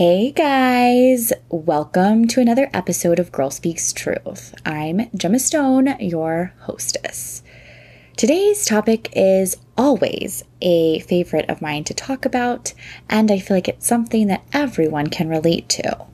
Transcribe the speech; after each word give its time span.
Hey 0.00 0.30
guys, 0.30 1.30
welcome 1.50 2.26
to 2.28 2.40
another 2.40 2.70
episode 2.72 3.18
of 3.18 3.30
Girl 3.30 3.50
Speaks 3.50 3.92
Truth. 3.92 4.54
I'm 4.64 5.10
Gemma 5.14 5.38
Stone, 5.38 5.94
your 6.00 6.54
hostess. 6.60 7.42
Today's 8.16 8.64
topic 8.64 9.10
is 9.12 9.58
always 9.76 10.42
a 10.62 11.00
favorite 11.00 11.50
of 11.50 11.60
mine 11.60 11.84
to 11.84 11.92
talk 11.92 12.24
about, 12.24 12.72
and 13.10 13.30
I 13.30 13.40
feel 13.40 13.58
like 13.58 13.68
it's 13.68 13.86
something 13.86 14.28
that 14.28 14.46
everyone 14.54 15.08
can 15.08 15.28
relate 15.28 15.68
to. 15.68 16.06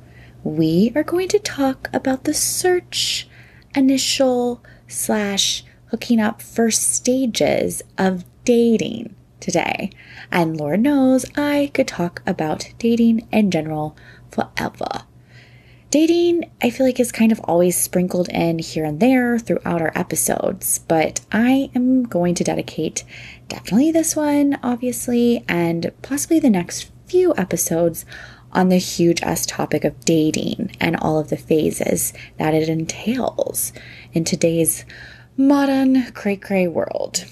We 0.42 0.90
are 0.96 1.04
going 1.04 1.28
to 1.28 1.38
talk 1.38 1.88
about 1.92 2.24
the 2.24 2.34
search, 2.34 3.28
initial, 3.72 4.64
slash, 4.88 5.62
hooking 5.92 6.18
up 6.18 6.42
first 6.42 6.92
stages 6.92 7.82
of 7.96 8.24
dating 8.42 9.14
today. 9.46 9.90
And 10.32 10.56
Lord 10.56 10.80
knows 10.80 11.24
I 11.36 11.70
could 11.72 11.86
talk 11.86 12.20
about 12.26 12.72
dating 12.78 13.28
in 13.32 13.50
general 13.52 13.96
forever. 14.30 15.04
Dating, 15.90 16.50
I 16.60 16.70
feel 16.70 16.84
like, 16.84 16.98
is 16.98 17.12
kind 17.12 17.30
of 17.30 17.40
always 17.44 17.80
sprinkled 17.80 18.28
in 18.30 18.58
here 18.58 18.84
and 18.84 18.98
there 18.98 19.38
throughout 19.38 19.80
our 19.80 19.92
episodes, 19.94 20.80
but 20.80 21.20
I 21.30 21.70
am 21.76 22.02
going 22.02 22.34
to 22.34 22.44
dedicate 22.44 23.04
definitely 23.48 23.92
this 23.92 24.16
one, 24.16 24.58
obviously, 24.64 25.44
and 25.48 25.92
possibly 26.02 26.40
the 26.40 26.50
next 26.50 26.90
few 27.06 27.32
episodes 27.36 28.04
on 28.50 28.68
the 28.68 28.78
huge 28.78 29.22
S 29.22 29.46
topic 29.46 29.84
of 29.84 30.04
dating 30.04 30.74
and 30.80 30.96
all 30.96 31.20
of 31.20 31.28
the 31.28 31.36
phases 31.36 32.12
that 32.36 32.52
it 32.52 32.68
entails 32.68 33.72
in 34.12 34.24
today's 34.24 34.84
modern 35.36 36.10
cray 36.12 36.36
cray 36.36 36.66
world. 36.66 37.26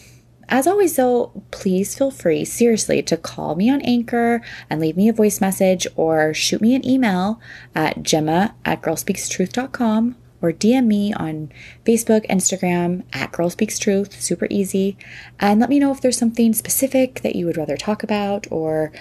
As 0.48 0.66
always, 0.66 0.96
though, 0.96 1.42
please 1.50 1.96
feel 1.96 2.10
free, 2.10 2.44
seriously, 2.44 3.02
to 3.02 3.16
call 3.16 3.54
me 3.54 3.70
on 3.70 3.80
Anchor 3.82 4.42
and 4.68 4.80
leave 4.80 4.96
me 4.96 5.08
a 5.08 5.12
voice 5.12 5.40
message 5.40 5.86
or 5.96 6.34
shoot 6.34 6.60
me 6.60 6.74
an 6.74 6.86
email 6.86 7.40
at 7.74 8.02
gemma 8.02 8.54
at 8.64 8.82
girlspeakstruth.com 8.82 10.16
or 10.44 10.52
DM 10.52 10.86
me 10.86 11.12
on 11.14 11.50
Facebook, 11.86 12.28
Instagram 12.28 13.02
at 13.14 13.32
Girl 13.32 13.48
Speaks 13.48 13.78
Truth, 13.78 14.20
super 14.20 14.46
easy. 14.50 14.98
And 15.40 15.58
let 15.58 15.70
me 15.70 15.78
know 15.78 15.90
if 15.90 16.02
there's 16.02 16.18
something 16.18 16.52
specific 16.52 17.22
that 17.22 17.34
you 17.34 17.46
would 17.46 17.56
rather 17.56 17.78
talk 17.78 18.02
about 18.02 18.46
or 18.50 18.92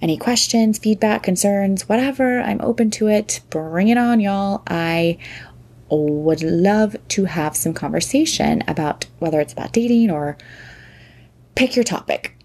any 0.00 0.16
questions, 0.16 0.78
feedback, 0.78 1.22
concerns, 1.22 1.86
whatever. 1.88 2.40
I'm 2.40 2.62
open 2.62 2.90
to 2.92 3.08
it. 3.08 3.40
Bring 3.50 3.88
it 3.88 3.98
on, 3.98 4.20
y'all. 4.20 4.62
I 4.66 5.18
would 5.90 6.42
love 6.42 6.96
to 7.08 7.26
have 7.26 7.56
some 7.56 7.74
conversation 7.74 8.64
about 8.66 9.06
whether 9.18 9.40
it's 9.40 9.52
about 9.52 9.72
dating 9.72 10.10
or 10.10 10.38
pick 11.56 11.74
your 11.74 11.84
topic. 11.84 12.36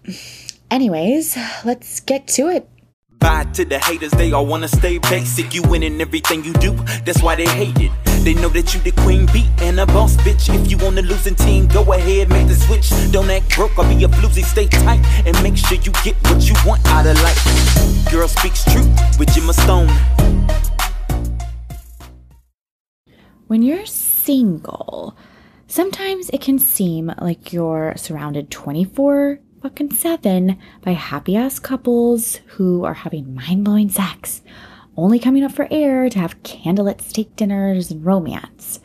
Anyways, 0.70 1.36
let's 1.64 2.00
get 2.00 2.26
to 2.28 2.48
it. 2.48 2.68
Bye 3.18 3.44
to 3.52 3.64
the 3.64 3.78
haters, 3.78 4.10
they 4.12 4.32
all 4.32 4.46
wanna 4.46 4.66
stay 4.66 4.98
basic. 4.98 5.54
You 5.54 5.62
win 5.62 5.84
in 5.84 6.00
everything 6.00 6.44
you 6.44 6.52
do, 6.54 6.72
that's 7.04 7.22
why 7.22 7.36
they 7.36 7.46
hate 7.46 7.78
it. 7.78 7.92
They 8.24 8.34
know 8.34 8.48
that 8.48 8.72
you 8.72 8.80
the 8.80 8.92
queen 9.02 9.26
bee 9.26 9.48
and 9.58 9.78
a 9.78 9.86
boss 9.86 10.16
bitch. 10.16 10.52
If 10.52 10.70
you 10.70 10.78
on 10.86 10.94
the 10.94 11.02
losing 11.02 11.34
team, 11.34 11.68
go 11.68 11.92
ahead, 11.92 12.30
make 12.30 12.48
the 12.48 12.54
switch. 12.54 12.90
Don't 13.12 13.30
act 13.30 13.54
broke 13.54 13.76
or 13.78 13.84
be 13.84 14.02
a 14.02 14.08
floozy, 14.08 14.42
stay 14.44 14.66
tight 14.66 15.04
and 15.26 15.40
make 15.42 15.56
sure 15.56 15.78
you 15.78 15.92
get 16.02 16.16
what 16.28 16.42
you 16.48 16.54
want 16.66 16.84
out 16.86 17.06
of 17.06 17.20
life. 17.22 18.10
Girl 18.10 18.26
speaks 18.26 18.64
truth 18.64 18.88
with 19.18 19.32
Gemma 19.34 19.52
Stone. 19.52 19.90
When 23.46 23.62
you're 23.62 23.86
single, 23.86 25.16
Sometimes 25.72 26.28
it 26.28 26.42
can 26.42 26.58
seem 26.58 27.10
like 27.18 27.50
you're 27.50 27.94
surrounded 27.96 28.50
24 28.50 29.40
fucking 29.62 29.90
7 29.90 30.58
by 30.82 30.90
happy 30.90 31.34
ass 31.34 31.58
couples 31.58 32.40
who 32.44 32.84
are 32.84 32.92
having 32.92 33.34
mind 33.34 33.64
blowing 33.64 33.88
sex, 33.88 34.42
only 34.98 35.18
coming 35.18 35.42
up 35.42 35.52
for 35.52 35.66
air 35.70 36.10
to 36.10 36.18
have 36.18 36.42
candlelit 36.42 37.00
steak 37.00 37.34
dinners 37.36 37.90
and 37.90 38.04
romance. 38.04 38.80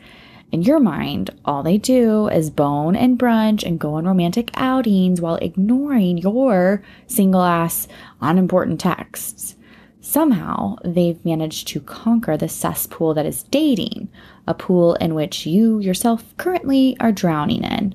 In 0.50 0.62
your 0.62 0.80
mind, 0.80 1.28
all 1.44 1.62
they 1.62 1.76
do 1.76 2.26
is 2.28 2.48
bone 2.48 2.96
and 2.96 3.18
brunch 3.18 3.66
and 3.66 3.78
go 3.78 3.92
on 3.92 4.06
romantic 4.06 4.50
outings 4.54 5.20
while 5.20 5.36
ignoring 5.42 6.16
your 6.16 6.82
single 7.06 7.42
ass 7.42 7.86
unimportant 8.22 8.80
texts. 8.80 9.56
Somehow, 10.00 10.76
they've 10.82 11.22
managed 11.22 11.68
to 11.68 11.80
conquer 11.80 12.38
the 12.38 12.48
cesspool 12.48 13.12
that 13.12 13.26
is 13.26 13.42
dating, 13.42 14.08
a 14.48 14.54
pool 14.54 14.94
in 14.94 15.14
which 15.14 15.46
you 15.46 15.78
yourself 15.78 16.36
currently 16.38 16.96
are 16.98 17.12
drowning 17.12 17.62
in. 17.62 17.94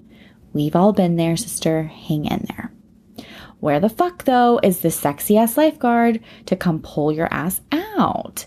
We've 0.54 0.76
all 0.76 0.94
been 0.94 1.16
there, 1.16 1.36
sister. 1.36 1.84
Hang 1.84 2.26
in 2.26 2.46
there. 2.48 2.72
Where 3.60 3.80
the 3.80 3.90
fuck, 3.90 4.26
though, 4.26 4.60
is 4.62 4.82
the 4.82 4.92
sexy 4.92 5.38
ass 5.38 5.58
lifeguard 5.58 6.20
to 6.46 6.56
come 6.56 6.82
pull 6.82 7.12
your 7.12 7.34
ass 7.34 7.62
out 7.72 8.46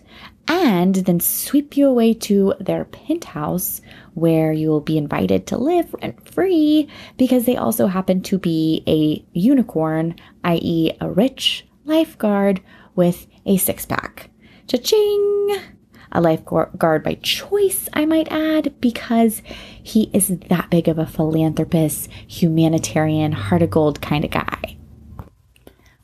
and 0.49 0.95
then 0.95 1.19
sweep 1.19 1.77
you 1.77 1.89
away 1.89 2.15
to 2.15 2.55
their 2.61 2.84
penthouse 2.84 3.81
where 4.15 4.53
you 4.53 4.69
will 4.69 4.81
be 4.81 4.99
invited 4.99 5.47
to 5.47 5.59
live 5.59 5.93
rent 6.00 6.28
free 6.28 6.89
because 7.16 7.45
they 7.45 7.56
also 7.56 7.87
happen 7.87 8.21
to 8.22 8.39
be 8.39 8.84
a 8.87 9.25
unicorn, 9.37 10.15
i.e., 10.45 10.93
a 11.00 11.11
rich 11.11 11.66
lifeguard 11.84 12.61
with 12.95 13.27
a 13.45 13.56
six 13.56 13.84
pack. 13.87 14.31
Cha-ching! 14.69 15.76
A 16.12 16.21
lifeguard 16.21 17.03
by 17.03 17.19
choice, 17.22 17.89
I 17.93 18.06
might 18.06 18.31
add, 18.31 18.75
because 18.81 19.43
he 19.83 20.11
is 20.12 20.28
that 20.28 20.71
big 20.71 20.89
of 20.89 20.99
a 20.99 21.06
philanthropist, 21.06 22.11
humanitarian, 22.27 23.33
heart 23.33 23.62
of 23.62 23.71
gold 23.71 24.00
kind 24.00 24.25
of 24.25 24.31
guy. 24.31 24.77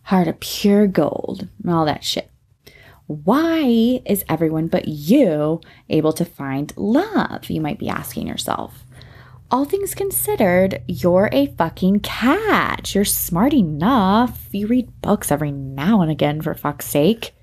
Heart 0.05 0.29
of 0.29 0.41
pure 0.41 0.87
gold, 0.87 1.49
all 1.67 1.85
that 1.87 2.05
shit. 2.05 2.31
Why 3.07 4.03
is 4.07 4.25
everyone 4.29 4.69
but 4.69 4.89
you 4.89 5.61
able 5.89 6.13
to 6.15 6.25
find 6.25 6.73
love? 6.77 7.51
You 7.51 7.61
might 7.61 7.79
be 7.79 7.89
asking 7.89 8.27
yourself 8.27 8.85
all 9.53 9.67
things 9.67 9.95
considered, 9.95 10.83
you're 10.89 11.29
a 11.31 11.47
fucking 11.47 12.01
catch. 12.01 12.95
You're 12.95 13.05
smart 13.05 13.53
enough. 13.53 14.49
You 14.51 14.67
read 14.67 15.03
books 15.03 15.31
every 15.31 15.53
now 15.53 16.01
and 16.01 16.11
again, 16.11 16.41
for 16.41 16.55
fuck's 16.55 16.87
sake. 16.87 17.35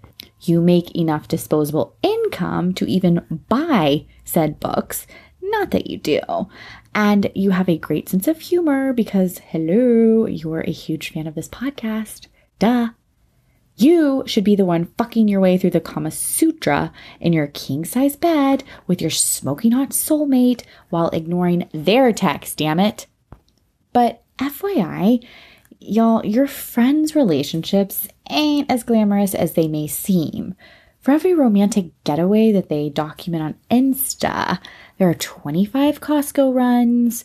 You 0.41 0.61
make 0.61 0.95
enough 0.95 1.27
disposable 1.27 1.95
income 2.01 2.73
to 2.75 2.85
even 2.85 3.43
buy 3.49 4.05
said 4.23 4.59
books. 4.59 5.05
Not 5.41 5.71
that 5.71 5.87
you 5.87 5.97
do. 5.97 6.19
And 6.93 7.31
you 7.35 7.51
have 7.51 7.69
a 7.69 7.77
great 7.77 8.09
sense 8.09 8.27
of 8.27 8.39
humor 8.39 8.93
because, 8.93 9.39
hello, 9.39 10.25
you're 10.25 10.61
a 10.61 10.71
huge 10.71 11.11
fan 11.11 11.27
of 11.27 11.35
this 11.35 11.49
podcast. 11.49 12.27
Duh. 12.59 12.89
You 13.75 14.23
should 14.25 14.43
be 14.43 14.57
the 14.57 14.65
one 14.65 14.91
fucking 14.97 15.29
your 15.29 15.39
way 15.39 15.57
through 15.57 15.69
the 15.69 15.79
Kama 15.79 16.11
Sutra 16.11 16.91
in 17.21 17.31
your 17.31 17.47
king 17.47 17.85
size 17.85 18.17
bed 18.17 18.63
with 18.87 18.99
your 18.99 19.09
smoking 19.09 19.71
hot 19.71 19.91
soulmate 19.91 20.63
while 20.89 21.09
ignoring 21.11 21.69
their 21.73 22.11
text, 22.11 22.57
damn 22.57 22.79
it. 22.79 23.07
But 23.93 24.21
FYI, 24.37 25.25
y'all, 25.79 26.25
your 26.25 26.47
friends' 26.47 27.15
relationships 27.15 28.07
ain't 28.29 28.69
as 28.69 28.83
glamorous 28.83 29.33
as 29.33 29.53
they 29.53 29.67
may 29.67 29.87
seem. 29.87 30.55
For 30.99 31.11
every 31.11 31.33
romantic 31.33 31.91
getaway 32.03 32.51
that 32.51 32.69
they 32.69 32.89
document 32.89 33.43
on 33.43 33.55
Insta, 33.71 34.59
there 34.97 35.09
are 35.09 35.13
25 35.13 36.01
Costco 36.01 36.53
runs, 36.53 37.23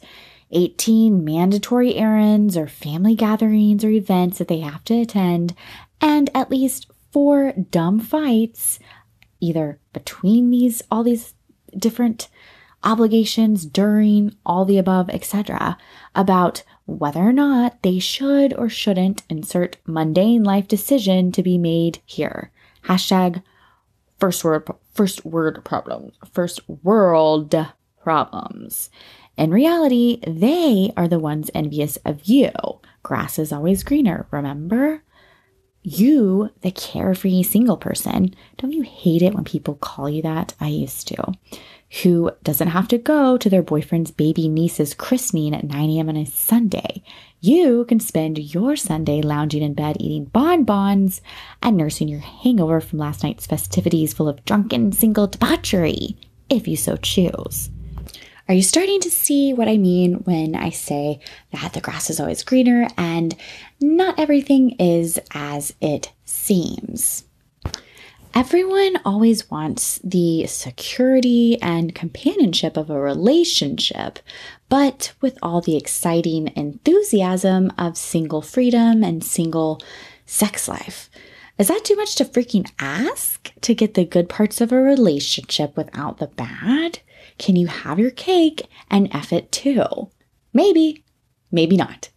18 0.53 1.25
mandatory 1.25 1.97
errands 1.97 2.57
or 2.57 2.69
family 2.69 3.17
gatherings 3.17 3.85
or 3.85 3.91
events 3.91 4.39
that 4.39 4.47
they 4.47 4.61
have 4.61 4.85
to 4.85 5.01
attend, 5.01 5.55
and 6.01 6.31
at 6.35 6.51
least 6.51 6.87
four 7.11 7.53
dumb 7.53 7.99
fights, 7.99 8.79
either 9.41 9.81
between 9.93 10.50
these, 10.50 10.83
all 10.91 11.03
these 11.03 11.35
different 11.77 12.29
obligations 12.85 13.67
during 13.67 14.35
all 14.47 14.65
the 14.65 14.79
above, 14.79 15.11
etc., 15.11 15.77
about 16.15 16.62
whether 16.87 17.21
or 17.21 17.33
not 17.33 17.83
they 17.83 17.99
should 17.99 18.53
or 18.55 18.69
shouldn't 18.69 19.23
insert 19.29 19.77
mundane 19.87 20.45
life 20.45 20.69
decision 20.69 21.33
to 21.33 21.43
be 21.43 21.59
made 21.59 22.01
here. 22.05 22.51
Hashtag 22.85 23.43
first 24.19 24.45
word, 24.45 24.69
first 24.93 25.25
word 25.25 25.65
problems, 25.65 26.15
first 26.33 26.61
world 26.69 27.55
problems. 28.03 28.91
In 29.37 29.51
reality, 29.51 30.21
they 30.27 30.93
are 30.97 31.09
the 31.09 31.19
ones 31.19 31.51
envious 31.55 31.97
of 32.05 32.25
you. 32.25 32.51
Grass 33.03 33.39
is 33.39 33.53
always 33.53 33.83
greener, 33.83 34.27
remember? 34.31 35.03
You, 35.83 36.51
the 36.63 36.71
carefree 36.71 37.43
single 37.43 37.77
person, 37.77 38.35
don't 38.57 38.73
you 38.73 38.83
hate 38.83 39.23
it 39.23 39.35
when 39.35 39.45
people 39.45 39.75
call 39.75 40.09
you 40.09 40.23
that? 40.23 40.55
I 40.61 40.69
used 40.69 41.09
to. 41.09 41.33
Who 42.02 42.32
doesn't 42.43 42.69
have 42.69 42.88
to 42.88 42.99
go 42.99 43.37
to 43.37 43.49
their 43.49 43.62
boyfriend's 43.62 44.11
baby 44.11 44.49
niece's 44.49 44.94
christening 44.94 45.55
at 45.55 45.64
9 45.64 45.91
a.m. 45.91 46.08
on 46.08 46.17
a 46.17 46.26
Sunday. 46.26 47.02
You 47.41 47.85
can 47.85 48.00
spend 48.00 48.38
your 48.38 48.75
Sunday 48.75 49.23
lounging 49.23 49.62
in 49.62 49.75
bed 49.75 49.99
eating 50.00 50.25
bonbons 50.25 51.20
and 51.62 51.76
nursing 51.76 52.08
your 52.08 52.20
hangover 52.20 52.81
from 52.81 52.99
last 52.99 53.23
night's 53.23 53.46
festivities 53.46 54.12
full 54.12 54.29
of 54.29 54.44
drunken 54.44 54.93
single 54.93 55.26
debauchery, 55.26 56.17
if 56.50 56.67
you 56.67 56.76
so 56.76 56.96
choose. 56.96 57.70
Are 58.49 58.55
you 58.55 58.62
starting 58.62 59.00
to 59.00 59.11
see 59.11 59.55
what 59.55 59.69
I 59.69 59.79
mean 59.79 60.14
when 60.25 60.55
I 60.55 60.70
say 60.70 61.20
that 61.52 61.75
the 61.75 61.81
grass 61.81 62.11
is 62.11 62.20
always 62.20 62.43
greener 62.43 62.88
and 62.99 63.35
not 63.81 64.19
everything 64.19 64.70
is 64.81 65.19
as 65.32 65.75
it 65.81 66.12
seems? 66.25 67.24
Everyone 68.37 68.99
always 69.05 69.49
wants 69.49 70.01
the 70.03 70.49
security 70.49 71.57
and 71.63 71.95
companionship 71.95 72.77
of 72.77 72.91
a 72.91 72.99
relationship, 72.99 74.19
but 74.69 75.13
with 75.21 75.39
all 75.41 75.61
the 75.61 75.77
exciting 75.77 76.53
enthusiasm 76.57 77.73
of 77.79 77.97
single 77.97 78.43
freedom 78.43 79.05
and 79.05 79.23
single 79.23 79.81
sex 80.27 80.67
life. 80.67 81.09
Is 81.59 81.69
that 81.69 81.85
too 81.85 81.95
much 81.95 82.17
to 82.17 82.25
freaking 82.25 82.69
ask 82.81 83.53
to 83.61 83.73
get 83.73 83.95
the 83.95 84.05
good 84.05 84.29
parts 84.29 84.61
of 84.61 84.73
a 84.73 84.83
relationship 84.83 85.77
without 85.77 86.19
the 86.19 86.27
bad? 86.27 86.99
Can 87.39 87.55
you 87.55 87.69
have 87.69 88.01
your 88.01 88.11
cake 88.11 88.67
and 88.91 89.09
F 89.15 89.33
it 89.33 89.53
too? 89.53 90.11
Maybe, 90.53 91.05
maybe 91.53 91.77
not 91.77 92.09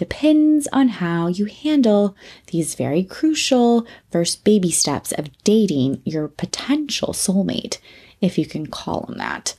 depends 0.00 0.66
on 0.72 0.88
how 0.88 1.26
you 1.26 1.44
handle 1.44 2.16
these 2.46 2.74
very 2.74 3.04
crucial 3.04 3.86
first 4.10 4.44
baby 4.44 4.70
steps 4.70 5.12
of 5.12 5.28
dating 5.44 6.00
your 6.06 6.26
potential 6.26 7.12
soulmate, 7.12 7.76
if 8.22 8.38
you 8.38 8.46
can 8.46 8.66
call 8.66 9.02
them 9.02 9.18
that. 9.18 9.54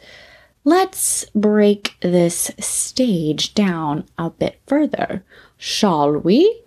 Let's 0.63 1.25
break 1.35 1.95
this 2.01 2.49
stage 2.57 3.53
down 3.53 4.05
a 4.17 4.31
bit 4.31 4.59
further, 4.65 5.23
shall 5.57 6.11
we? 6.17 6.63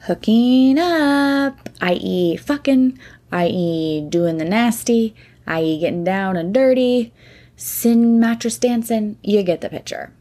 Hooking 0.00 0.78
up, 0.78 1.70
i.e., 1.80 2.36
fucking 2.36 2.98
i.e., 3.34 4.00
doing 4.08 4.38
the 4.38 4.44
nasty, 4.44 5.14
i.e., 5.46 5.80
getting 5.80 6.04
down 6.04 6.36
and 6.36 6.54
dirty, 6.54 7.12
sin 7.56 8.18
mattress 8.18 8.58
dancing, 8.58 9.18
you 9.22 9.42
get 9.42 9.60
the 9.60 9.68
picture. 9.68 10.12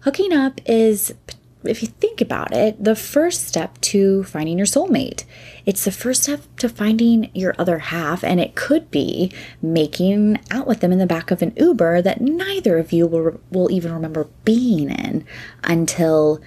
Hooking 0.00 0.32
up 0.32 0.60
is, 0.64 1.12
if 1.64 1.82
you 1.82 1.88
think 1.88 2.20
about 2.20 2.54
it, 2.54 2.82
the 2.82 2.96
first 2.96 3.46
step 3.46 3.78
to 3.82 4.24
finding 4.24 4.56
your 4.56 4.66
soulmate. 4.66 5.24
It's 5.66 5.84
the 5.84 5.92
first 5.92 6.22
step 6.22 6.40
to 6.58 6.68
finding 6.68 7.30
your 7.34 7.54
other 7.58 7.78
half, 7.78 8.24
and 8.24 8.40
it 8.40 8.54
could 8.54 8.90
be 8.90 9.30
making 9.60 10.38
out 10.50 10.66
with 10.66 10.80
them 10.80 10.92
in 10.92 10.98
the 10.98 11.06
back 11.06 11.30
of 11.30 11.42
an 11.42 11.52
Uber 11.56 12.00
that 12.02 12.20
neither 12.20 12.78
of 12.78 12.92
you 12.92 13.06
will, 13.06 13.40
will 13.50 13.70
even 13.70 13.92
remember 13.92 14.28
being 14.44 14.90
in 14.90 15.26
until 15.64 16.40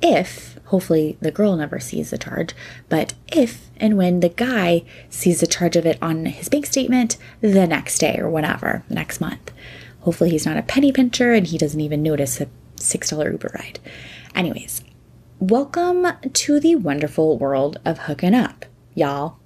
if 0.00 0.58
Hopefully, 0.68 1.16
the 1.22 1.30
girl 1.30 1.56
never 1.56 1.80
sees 1.80 2.10
the 2.10 2.18
charge, 2.18 2.52
but 2.90 3.14
if 3.32 3.70
and 3.78 3.96
when 3.96 4.20
the 4.20 4.28
guy 4.28 4.84
sees 5.08 5.40
the 5.40 5.46
charge 5.46 5.76
of 5.76 5.86
it 5.86 5.96
on 6.02 6.26
his 6.26 6.50
bank 6.50 6.66
statement 6.66 7.16
the 7.40 7.66
next 7.66 7.98
day 7.98 8.18
or 8.18 8.28
whatever, 8.28 8.84
next 8.90 9.18
month. 9.18 9.50
Hopefully, 10.00 10.28
he's 10.28 10.44
not 10.44 10.58
a 10.58 10.62
penny 10.62 10.92
pincher 10.92 11.32
and 11.32 11.46
he 11.46 11.56
doesn't 11.56 11.80
even 11.80 12.02
notice 12.02 12.38
a 12.38 12.48
$6 12.76 13.32
Uber 13.32 13.50
ride. 13.54 13.78
Anyways, 14.34 14.84
welcome 15.38 16.06
to 16.34 16.60
the 16.60 16.74
wonderful 16.74 17.38
world 17.38 17.78
of 17.86 18.00
hooking 18.00 18.34
up, 18.34 18.66
y'all. 18.94 19.38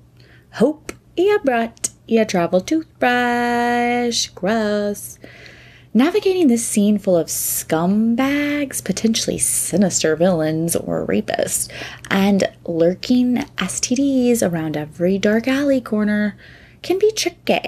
Hope 0.55 0.93
you 1.17 1.39
brought 1.45 1.91
your 2.09 2.25
travel 2.25 2.61
toothbrush. 2.61 4.27
Gross. 4.31 5.21
Navigating 5.95 6.49
this 6.49 6.67
scene 6.67 6.97
full 6.97 7.19
of 7.19 7.27
scumbags, 7.27 8.83
potentially 8.83 9.37
sinister 9.37 10.17
villains 10.17 10.75
or 10.75 11.07
rapists, 11.07 11.71
and 12.11 12.49
lurking 12.65 13.37
STDs 13.59 14.43
around 14.43 14.75
every 14.75 15.19
dark 15.19 15.47
alley 15.47 15.83
corner 15.83 16.35
can 16.81 16.99
be 16.99 17.13
tricky. 17.13 17.61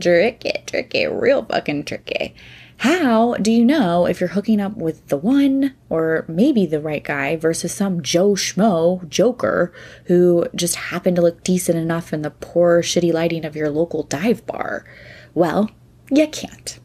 Tricky, 0.00 0.52
tricky, 0.66 1.06
real 1.06 1.44
fucking 1.44 1.84
tricky. 1.84 2.34
How 2.78 3.34
do 3.34 3.52
you 3.52 3.64
know 3.64 4.06
if 4.06 4.18
you're 4.18 4.30
hooking 4.30 4.60
up 4.60 4.76
with 4.76 5.06
the 5.06 5.16
one 5.16 5.76
or 5.88 6.24
maybe 6.26 6.66
the 6.66 6.80
right 6.80 7.04
guy 7.04 7.36
versus 7.36 7.72
some 7.72 8.02
Joe 8.02 8.30
Schmo 8.30 9.08
joker 9.08 9.72
who 10.06 10.48
just 10.56 10.74
happened 10.74 11.14
to 11.14 11.22
look 11.22 11.44
decent 11.44 11.78
enough 11.78 12.12
in 12.12 12.22
the 12.22 12.30
poor, 12.32 12.82
shitty 12.82 13.12
lighting 13.12 13.44
of 13.44 13.54
your 13.54 13.70
local 13.70 14.02
dive 14.02 14.44
bar? 14.44 14.84
Well, 15.34 15.70
you 16.10 16.26
can't 16.26 16.80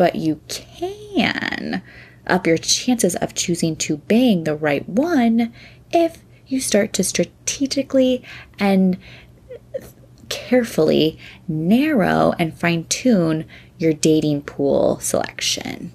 but 0.00 0.16
you 0.16 0.40
can 0.48 1.82
up 2.26 2.46
your 2.46 2.56
chances 2.56 3.14
of 3.16 3.34
choosing 3.34 3.76
to 3.76 3.98
bang 3.98 4.44
the 4.44 4.54
right 4.54 4.88
one 4.88 5.52
if 5.92 6.24
you 6.46 6.58
start 6.58 6.94
to 6.94 7.04
strategically 7.04 8.24
and 8.58 8.96
carefully 10.30 11.18
narrow 11.46 12.32
and 12.38 12.58
fine 12.58 12.84
tune 12.84 13.44
your 13.76 13.92
dating 13.92 14.40
pool 14.40 14.98
selection. 15.00 15.92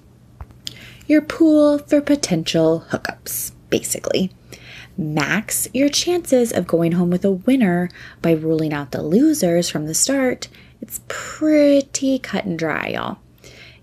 Your 1.08 1.20
pool 1.20 1.78
for 1.80 2.00
potential 2.00 2.84
hookups, 2.90 3.50
basically. 3.70 4.30
Max 4.96 5.66
your 5.74 5.88
chances 5.88 6.52
of 6.52 6.68
going 6.68 6.92
home 6.92 7.10
with 7.10 7.24
a 7.24 7.32
winner 7.32 7.90
by 8.22 8.30
ruling 8.30 8.72
out 8.72 8.92
the 8.92 9.02
losers 9.02 9.68
from 9.68 9.86
the 9.86 9.94
start. 9.94 10.46
It's 10.80 11.00
pretty 11.08 12.20
cut 12.20 12.44
and 12.44 12.56
dry, 12.56 12.90
y'all. 12.90 13.18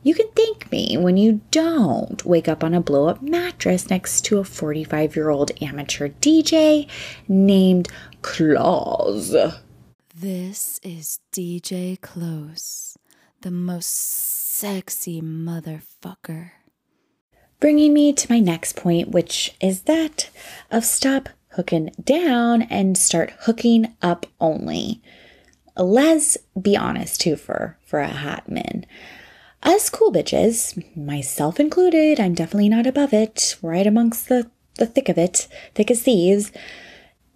You 0.06 0.14
can 0.14 0.28
thank 0.36 0.70
me 0.70 0.98
when 0.98 1.16
you 1.16 1.40
don't 1.50 2.26
wake 2.26 2.50
up 2.50 2.62
on 2.62 2.74
a 2.74 2.82
blow 2.82 3.08
up 3.08 3.22
mattress 3.22 3.90
next 3.90 4.26
to 4.26 4.38
a 4.38 4.44
45 4.44 5.16
year 5.16 5.30
old 5.30 5.52
amateur 5.62 6.10
DJ 6.10 6.90
named 7.30 7.88
Claus. 8.22 9.34
This 10.14 10.82
is 10.84 11.22
DJ 11.32 12.00
Close, 12.02 12.98
the 13.42 13.52
most 13.52 13.88
sexy 13.88 15.22
motherfucker. 15.22 16.52
Bringing 17.62 17.94
me 17.94 18.12
to 18.12 18.30
my 18.30 18.40
next 18.42 18.76
point, 18.76 19.12
which 19.12 19.56
is 19.62 19.84
that 19.84 20.30
of 20.70 20.84
stop 20.84 21.30
hooking 21.52 21.92
down 22.04 22.64
and 22.64 22.98
start 22.98 23.32
hooking 23.44 23.96
up 24.02 24.26
only. 24.42 25.02
Let's 25.78 26.38
be 26.62 26.76
honest 26.76 27.22
too 27.22 27.38
for, 27.38 27.78
for 27.86 28.00
a 28.00 28.10
hot 28.10 28.50
min. 28.50 28.86
Us 29.64 29.90
cool 29.90 30.12
bitches, 30.12 30.84
myself 30.96 31.58
included, 31.58 32.20
I'm 32.20 32.34
definitely 32.34 32.68
not 32.68 32.86
above 32.86 33.14
it, 33.14 33.56
right 33.62 33.88
amongst 33.88 34.28
the, 34.28 34.52
the 34.78 34.86
thick 34.86 35.08
of 35.08 35.18
it, 35.18 35.48
thick 35.74 35.90
as 35.90 36.02
thieves. 36.02 36.52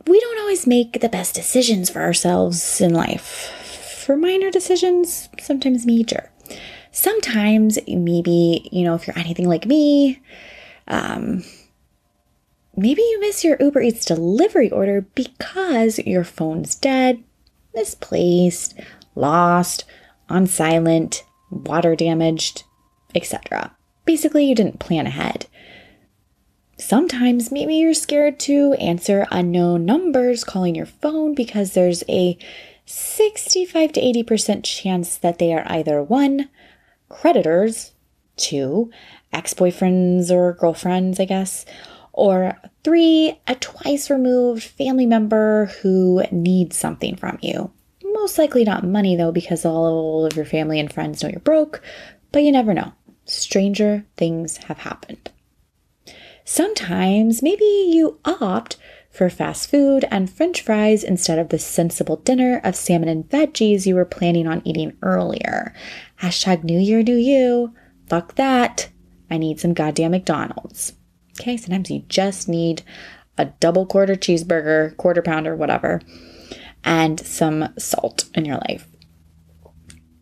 We 0.05 0.19
don't 0.19 0.39
always 0.39 0.67
make 0.67 0.99
the 0.99 1.07
best 1.07 1.35
decisions 1.35 1.89
for 1.89 2.01
ourselves 2.01 2.81
in 2.81 2.93
life. 2.93 4.03
For 4.05 4.17
minor 4.17 4.51
decisions, 4.51 5.29
sometimes 5.39 5.85
major. 5.85 6.29
Sometimes, 6.91 7.79
maybe, 7.87 8.67
you 8.73 8.83
know, 8.83 8.95
if 8.95 9.07
you're 9.07 9.17
anything 9.17 9.47
like 9.47 9.65
me, 9.65 10.21
um, 10.89 11.45
maybe 12.75 13.01
you 13.01 13.21
miss 13.21 13.45
your 13.45 13.55
Uber 13.61 13.81
Eats 13.81 14.03
delivery 14.03 14.69
order 14.69 15.01
because 15.15 15.99
your 15.99 16.25
phone's 16.25 16.75
dead, 16.75 17.23
misplaced, 17.73 18.77
lost, 19.15 19.85
on 20.29 20.45
silent, 20.45 21.23
water 21.49 21.95
damaged, 21.95 22.63
etc. 23.15 23.75
Basically, 24.05 24.45
you 24.45 24.55
didn't 24.55 24.79
plan 24.79 25.07
ahead. 25.07 25.47
Sometimes 26.77 27.51
maybe 27.51 27.75
you're 27.75 27.93
scared 27.93 28.39
to 28.41 28.73
answer 28.73 29.25
unknown 29.31 29.85
numbers 29.85 30.43
calling 30.43 30.75
your 30.75 30.85
phone 30.85 31.33
because 31.33 31.73
there's 31.73 32.03
a 32.07 32.37
65 32.85 33.93
to 33.93 34.01
80% 34.01 34.63
chance 34.63 35.17
that 35.17 35.39
they 35.39 35.53
are 35.53 35.65
either 35.65 36.01
one, 36.03 36.49
creditors, 37.09 37.93
two, 38.37 38.91
ex 39.33 39.53
boyfriends 39.53 40.31
or 40.31 40.53
girlfriends, 40.53 41.19
I 41.19 41.25
guess, 41.25 41.65
or 42.13 42.57
three, 42.83 43.39
a 43.47 43.55
twice 43.55 44.09
removed 44.09 44.63
family 44.63 45.05
member 45.05 45.65
who 45.81 46.23
needs 46.31 46.77
something 46.77 47.15
from 47.15 47.39
you. 47.41 47.71
Most 48.19 48.39
likely 48.39 48.63
not 48.63 48.83
money 48.83 49.15
though, 49.15 49.31
because 49.31 49.63
all 49.63 50.25
of 50.25 50.35
your 50.35 50.43
family 50.43 50.79
and 50.79 50.91
friends 50.91 51.21
know 51.21 51.29
you're 51.29 51.39
broke, 51.39 51.83
but 52.31 52.41
you 52.41 52.51
never 52.51 52.73
know. 52.73 52.91
Stranger 53.25 54.05
things 54.17 54.57
have 54.57 54.79
happened. 54.79 55.29
Sometimes 56.43 57.43
maybe 57.43 57.63
you 57.63 58.19
opt 58.25 58.77
for 59.11 59.29
fast 59.29 59.69
food 59.69 60.03
and 60.09 60.31
french 60.31 60.61
fries 60.61 61.03
instead 61.03 61.37
of 61.37 61.49
the 61.49 61.59
sensible 61.59 62.17
dinner 62.17 62.59
of 62.63 62.75
salmon 62.75 63.07
and 63.07 63.29
veggies 63.29 63.85
you 63.85 63.93
were 63.93 64.03
planning 64.03 64.47
on 64.47 64.63
eating 64.65 64.97
earlier. 65.03 65.73
Hashtag 66.21 66.63
New 66.63 66.79
Year, 66.79 67.03
New 67.03 67.17
You. 67.17 67.73
Fuck 68.07 68.33
that. 68.35 68.89
I 69.29 69.37
need 69.37 69.59
some 69.59 69.75
goddamn 69.75 70.11
McDonald's. 70.11 70.93
Okay, 71.39 71.55
sometimes 71.55 71.91
you 71.91 72.03
just 72.09 72.49
need 72.49 72.81
a 73.37 73.45
double 73.45 73.85
quarter 73.85 74.15
cheeseburger, 74.15 74.97
quarter 74.97 75.21
pounder, 75.21 75.55
whatever 75.55 76.01
and 76.87 77.19
some 77.19 77.67
salt 77.77 78.23
in 78.33 78.45
your 78.45 78.59
life. 78.69 78.87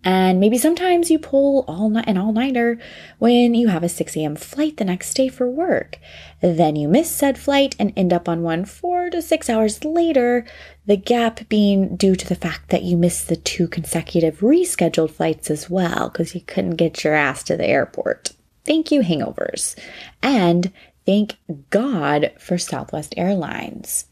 And 0.04 0.40
maybe 0.40 0.58
sometimes 0.58 1.10
you 1.10 1.18
pull 1.18 1.64
all 1.68 1.90
night 1.90 2.08
an 2.08 2.18
all 2.18 2.34
nighter 2.34 2.80
when 3.18 3.56
you 3.56 3.70
have 3.70 3.84
a 3.84 3.90
6 3.90 4.16
a.m. 4.18 4.36
flight 4.36 4.78
the 4.78 4.86
next 4.86 5.14
day 5.16 5.30
for 5.30 5.50
work. 5.50 5.98
Then 6.42 6.76
you 6.76 6.88
miss 6.88 7.10
said 7.10 7.38
flight 7.40 7.76
and 7.80 7.94
end 7.96 8.14
up 8.14 8.28
on 8.28 8.44
one 8.44 8.66
four 8.66 9.10
to 9.12 9.22
six 9.22 9.50
hours 9.50 9.84
later, 9.84 10.46
the 10.86 10.98
gap 10.98 11.48
being 11.50 11.96
due 11.96 12.16
to 12.16 12.28
the 12.28 12.36
fact 12.36 12.70
that 12.70 12.84
you 12.84 12.98
missed 12.98 13.30
the 13.30 13.36
two 13.36 13.68
consecutive 13.68 14.40
rescheduled 14.40 15.12
flights 15.12 15.50
as 15.50 15.70
well 15.70 16.10
because 16.10 16.36
you 16.36 16.42
couldn't 16.42 16.76
get 16.76 17.04
your 17.04 17.16
ass 17.16 17.44
to 17.44 17.58
the 17.58 17.68
airport. 17.68 18.32
Thank 18.64 18.92
you, 18.92 19.02
hangovers. 19.02 19.76
And 20.22 20.72
thank 21.06 21.36
God 21.70 22.32
for 22.40 22.58
Southwest 22.60 23.14
Airlines. 23.18 24.06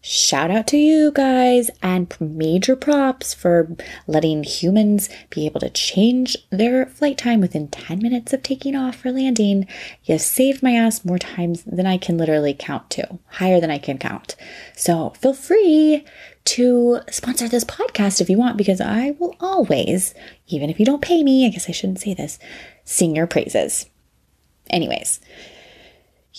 Shout 0.00 0.50
out 0.50 0.68
to 0.68 0.76
you 0.76 1.10
guys 1.12 1.70
and 1.82 2.14
major 2.20 2.76
props 2.76 3.34
for 3.34 3.76
letting 4.06 4.44
humans 4.44 5.08
be 5.28 5.44
able 5.44 5.58
to 5.60 5.70
change 5.70 6.36
their 6.50 6.86
flight 6.86 7.18
time 7.18 7.40
within 7.40 7.66
10 7.66 8.00
minutes 8.00 8.32
of 8.32 8.44
taking 8.44 8.76
off 8.76 9.04
or 9.04 9.10
landing. 9.10 9.66
You 10.04 10.18
saved 10.18 10.62
my 10.62 10.72
ass 10.72 11.04
more 11.04 11.18
times 11.18 11.64
than 11.64 11.86
I 11.86 11.98
can 11.98 12.16
literally 12.16 12.54
count 12.54 12.90
to, 12.90 13.18
higher 13.26 13.60
than 13.60 13.72
I 13.72 13.78
can 13.78 13.98
count. 13.98 14.36
So 14.76 15.10
feel 15.10 15.34
free 15.34 16.04
to 16.44 17.00
sponsor 17.10 17.48
this 17.48 17.64
podcast 17.64 18.20
if 18.20 18.30
you 18.30 18.38
want, 18.38 18.56
because 18.56 18.80
I 18.80 19.16
will 19.18 19.36
always, 19.40 20.14
even 20.46 20.70
if 20.70 20.78
you 20.78 20.86
don't 20.86 21.02
pay 21.02 21.24
me, 21.24 21.44
I 21.44 21.50
guess 21.50 21.68
I 21.68 21.72
shouldn't 21.72 22.00
say 22.00 22.14
this, 22.14 22.38
sing 22.84 23.16
your 23.16 23.26
praises. 23.26 23.86
Anyways, 24.70 25.20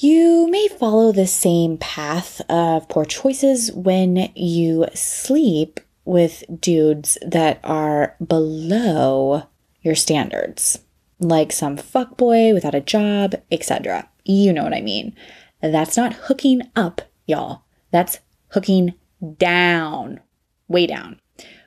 you 0.02 0.48
may 0.50 0.66
follow 0.70 1.12
the 1.12 1.28
same 1.28 1.78
path 1.78 2.42
of 2.50 2.88
poor 2.88 3.04
choices 3.04 3.70
when 3.74 4.32
you 4.34 4.86
sleep 4.94 5.82
with 6.06 6.46
dudes 6.62 7.18
that 7.22 7.60
are 7.66 8.16
below 8.26 9.44
your 9.82 9.96
standards, 9.96 10.80
like 11.20 11.52
some 11.52 11.76
fuckboy 11.76 12.54
without 12.54 12.74
a 12.74 12.80
job, 12.80 13.36
etc. 13.52 14.08
You 14.24 14.54
know 14.54 14.64
what 14.64 14.74
I 14.74 14.80
mean. 14.80 15.14
That's 15.62 15.98
not 15.98 16.14
hooking 16.14 16.62
up, 16.78 17.02
y'all. 17.26 17.64
That's 17.92 18.20
hooking 18.52 18.94
down, 19.38 20.22
way 20.70 20.88
down, 20.88 21.20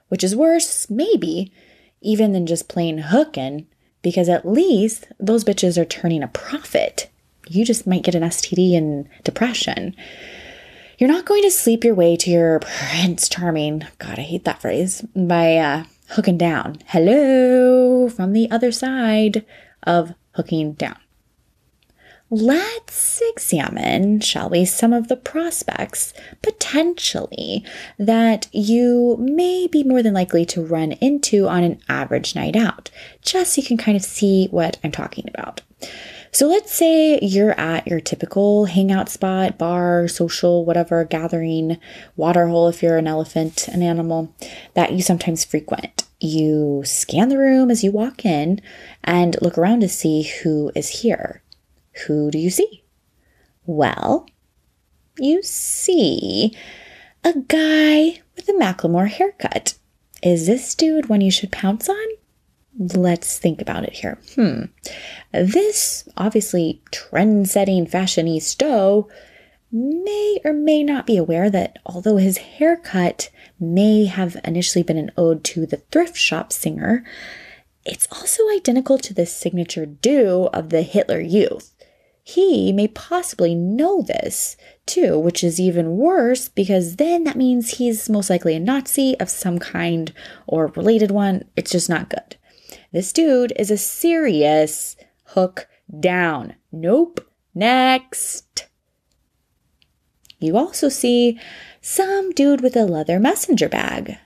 which 0.09 0.25
is 0.25 0.35
worse, 0.35 0.89
maybe, 0.89 1.53
even 2.01 2.33
than 2.33 2.47
just 2.47 2.67
plain 2.67 2.97
hooking, 2.97 3.67
because 4.01 4.31
at 4.31 4.49
least 4.49 5.09
those 5.21 5.45
bitches 5.45 5.77
are 5.77 5.85
turning 5.85 6.23
a 6.23 6.29
profit 6.29 7.11
you 7.49 7.65
just 7.65 7.87
might 7.87 8.03
get 8.03 8.15
an 8.15 8.23
STD 8.23 8.77
and 8.77 9.09
depression. 9.25 9.97
You're 10.99 11.11
not 11.11 11.25
going 11.25 11.43
to 11.43 11.51
sleep 11.51 11.85
your 11.85 11.95
way 11.95 12.17
to 12.17 12.31
your 12.31 12.61
Prince 12.61 13.29
Charming, 13.29 13.87
God, 13.99 14.19
I 14.19 14.23
hate 14.23 14.45
that 14.45 14.63
phrase, 14.63 15.03
by 15.17 15.57
uh, 15.57 15.85
hooking 16.11 16.39
down. 16.39 16.79
Hello, 16.87 18.09
from 18.09 18.33
the 18.33 18.51
other 18.51 18.71
side 18.71 19.45
of 19.83 20.15
hooking 20.35 20.75
down. 20.75 20.97
Let's 22.35 23.21
examine, 23.35 24.21
shall 24.21 24.49
we, 24.49 24.65
some 24.65 24.95
of 24.95 25.09
the 25.09 25.17
prospects 25.17 26.15
potentially 26.41 27.63
that 27.99 28.49
you 28.53 29.19
may 29.21 29.67
be 29.67 29.85
more 29.85 30.03
than 30.03 30.15
likely 30.15 30.47
to 30.47 30.65
run 30.65 30.93
into 30.93 31.47
on 31.47 31.63
an 31.63 31.83
average 31.91 32.35
night 32.35 32.57
out, 32.57 32.91
just 33.21 33.53
so 33.53 33.61
you 33.61 33.67
can 33.67 33.77
kind 33.77 33.99
of 33.99 34.03
see 34.03 34.49
what 34.51 34.79
I'm 34.83 34.93
talking 34.93 35.29
about. 35.29 35.61
So 36.35 36.49
let's 36.49 36.73
say 36.73 37.19
you're 37.21 37.59
at 37.61 37.87
your 37.87 38.01
typical 38.01 38.65
hangout 38.65 39.11
spot, 39.11 39.59
bar, 39.59 40.09
social, 40.09 40.65
whatever, 40.65 41.05
gathering, 41.05 41.79
waterhole 42.17 42.69
if 42.69 42.83
you're 42.83 42.97
an 42.97 43.07
elephant, 43.07 43.69
an 43.69 43.83
animal 43.83 44.35
that 44.73 44.93
you 44.93 45.03
sometimes 45.03 45.45
frequent. 45.45 46.05
You 46.21 46.83
scan 46.87 47.29
the 47.29 47.37
room 47.37 47.71
as 47.71 47.85
you 47.85 47.93
walk 47.93 48.25
in 48.25 48.63
and 49.05 49.37
look 49.43 49.59
around 49.59 49.81
to 49.81 49.89
see 49.91 50.23
who 50.23 50.73
is 50.75 51.03
here. 51.03 51.43
Who 52.07 52.31
do 52.31 52.39
you 52.39 52.49
see? 52.49 52.83
Well, 53.67 54.27
you 55.19 55.43
see 55.43 56.57
a 57.25 57.35
guy 57.47 58.23
with 58.37 58.49
a 58.49 58.53
Macklemore 58.53 59.09
haircut. 59.11 59.75
Is 60.23 60.47
this 60.47 60.75
dude 60.75 61.11
one 61.11 61.21
you 61.21 61.31
should 61.31 61.53
pounce 61.53 61.91
on? 61.91 62.07
Let's 62.79 63.39
think 63.39 63.61
about 63.61 63.85
it 63.85 63.93
here. 63.93 64.19
Hmm. 64.35 64.65
This 65.33 66.09
obviously 66.17 66.83
trend 66.91 67.49
setting 67.49 67.87
fashionista 67.87 69.07
may 69.71 70.39
or 70.45 70.53
may 70.53 70.83
not 70.83 71.07
be 71.07 71.17
aware 71.17 71.51
that 71.51 71.79
although 71.87 72.17
his 72.17 72.39
haircut 72.39 73.31
may 73.59 74.05
have 74.05 74.37
initially 74.45 74.83
been 74.83 74.99
an 74.99 75.11
ode 75.17 75.45
to 75.45 75.67
the 75.67 75.79
thrift 75.91 76.17
shop 76.17 76.53
singer, 76.53 77.05
it's 77.85 78.07
also 78.13 78.43
identical 78.51 78.99
to 78.99 79.15
the 79.15 79.27
signature 79.27 79.87
do 79.87 80.49
of 80.53 80.71
the 80.71 80.83
Hitler 80.83 81.21
Youth. 81.21 81.75
He 82.25 82.73
may 82.73 82.87
possibly 82.87 83.55
know 83.55 84.03
this 84.03 84.57
too, 84.87 85.19
which 85.19 85.43
is 85.43 85.59
even 85.59 85.97
worse 85.97 86.49
because 86.49 86.97
then 86.97 87.25
that 87.25 87.37
means 87.37 87.79
he's 87.79 88.09
most 88.09 88.31
likely 88.31 88.55
a 88.55 88.61
Nazi 88.61 89.19
of 89.19 89.29
some 89.29 89.59
kind 89.59 90.13
or 90.47 90.69
related 90.69 91.11
one. 91.11 91.45
It's 91.57 91.73
just 91.73 91.89
not 91.89 92.09
good. 92.09 92.37
This 92.93 93.13
dude 93.13 93.55
is 93.57 93.71
a 93.71 93.79
serious 93.79 94.97
hook 95.29 95.67
down. 95.99 96.55
Nope. 96.71 97.27
Next. 97.55 98.69
You 100.39 100.59
also 100.59 100.89
see 100.89 101.41
some 101.81 102.33
dude 102.33 102.61
with 102.61 102.77
a 102.77 102.85
leather 102.85 103.19
messenger 103.19 103.69
bag. 103.69 104.19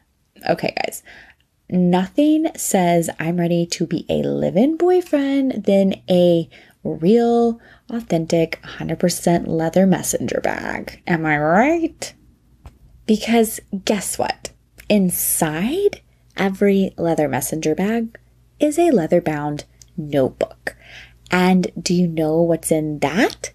Okay, 0.49 0.75
guys. 0.85 1.03
Nothing 1.69 2.49
says 2.57 3.11
I'm 3.19 3.37
ready 3.39 3.67
to 3.67 3.87
be 3.87 4.05
a 4.09 4.23
live 4.23 4.57
in 4.57 4.77
boyfriend 4.77 5.65
than 5.65 6.03
a 6.09 6.49
real, 6.83 7.61
authentic, 7.91 8.61
100% 8.63 9.47
leather 9.47 9.87
messenger 9.87 10.41
bag. 10.43 11.03
Am 11.07 11.27
I 11.27 11.39
right? 11.39 12.15
Because 13.07 13.61
guess 13.85 14.19
what? 14.19 14.51
Inside 14.89 16.01
every 16.37 16.95
leather 16.97 17.29
messenger 17.29 17.75
bag 17.75 18.17
is 18.59 18.79
a 18.79 18.91
leather 18.91 19.21
bound 19.21 19.65
notebook. 19.97 20.77
And 21.31 21.71
do 21.81 21.95
you 21.95 22.07
know 22.07 22.41
what's 22.43 22.71
in 22.71 23.01
that? 23.01 23.53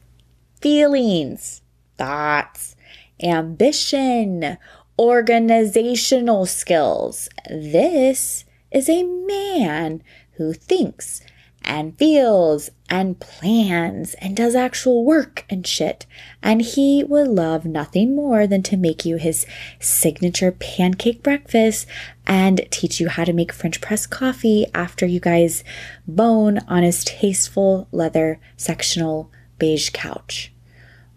Feelings, 0.62 1.62
thoughts, 1.98 2.76
ambition, 3.24 4.58
organizational 5.00 6.46
skills. 6.46 7.30
This 7.50 8.46
is 8.72 8.90
a 8.90 9.04
man 9.04 10.04
who 10.34 10.54
thinks 10.54 11.22
and 11.64 11.98
feels 11.98 12.70
and 12.92 13.22
plans 13.22 14.16
and 14.16 14.36
does 14.36 14.54
actual 14.54 15.06
work 15.06 15.46
and 15.50 15.66
shit. 15.66 16.06
And 16.44 16.62
he 16.62 17.06
would 17.06 17.30
love 17.30 17.66
nothing 17.66 18.14
more 18.14 18.46
than 18.46 18.62
to 18.64 18.76
make 18.76 19.06
you 19.06 19.16
his 19.16 19.46
signature 19.80 20.52
pancake 20.52 21.24
breakfast 21.24 21.88
and 22.28 22.68
teach 22.70 23.00
you 23.00 23.08
how 23.08 23.24
to 23.24 23.32
make 23.32 23.54
French 23.54 23.80
press 23.80 24.06
coffee 24.06 24.66
after 24.76 25.06
you 25.06 25.22
guys 25.22 25.64
bone 26.06 26.60
on 26.68 26.84
his 26.84 27.06
tasteful 27.06 27.88
leather 27.94 28.42
sectional 28.58 29.32
beige 29.58 29.92
couch. 29.92 30.52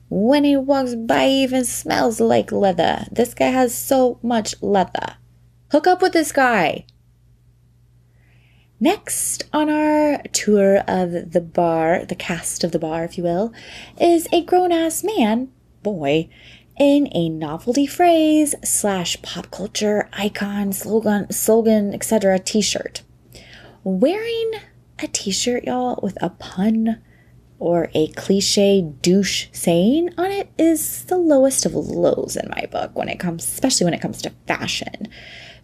When 0.09 0.45
he 0.45 0.57
walks 0.57 0.95
by, 0.95 1.27
he 1.27 1.43
even 1.43 1.65
smells 1.65 2.21
like 2.21 2.53
leather. 2.53 3.05
This 3.11 3.35
guy 3.35 3.49
has 3.49 3.75
so 3.75 4.21
much 4.23 4.55
leather. 4.63 5.17
Hook 5.73 5.89
up 5.89 6.01
with 6.01 6.13
this 6.13 6.31
guy. 6.31 6.87
Next 8.85 9.45
on 9.51 9.71
our 9.71 10.21
tour 10.35 10.83
of 10.87 11.33
the 11.33 11.41
bar, 11.41 12.05
the 12.05 12.15
cast 12.15 12.65
of 12.65 12.73
the 12.73 12.79
bar, 12.79 13.03
if 13.03 13.17
you 13.17 13.25
will, 13.25 13.51
is 13.99 14.29
a 14.31 14.45
grown 14.45 14.73
ass 14.73 15.03
man, 15.03 15.49
boy, 15.83 16.29
in 16.79 17.09
a 17.13 17.31
novelty 17.31 17.87
phrase 17.87 18.55
slash 18.63 19.23
pop 19.23 19.51
culture 19.51 20.11
icon, 20.13 20.75
slogan, 20.75 21.33
slogan, 21.33 21.95
etc. 21.95 22.39
t 22.39 22.61
shirt. 22.61 23.01
Wearing 23.85 24.51
a 24.99 25.07
t 25.07 25.31
shirt, 25.31 25.65
y'all, 25.65 25.99
with 26.03 26.23
a 26.23 26.29
pun 26.29 27.01
or 27.59 27.89
a 27.95 28.09
cliche 28.09 28.83
douche 28.83 29.47
saying 29.51 30.11
on 30.19 30.31
it 30.31 30.51
is 30.59 31.07
the 31.07 31.17
lowest 31.17 31.65
of 31.65 31.75
lows 31.75 32.37
in 32.37 32.51
my 32.51 32.67
book 32.71 32.95
when 32.95 33.09
it 33.09 33.19
comes, 33.19 33.45
especially 33.45 33.85
when 33.85 33.95
it 33.95 34.03
comes 34.03 34.21
to 34.21 34.33
fashion. 34.47 35.09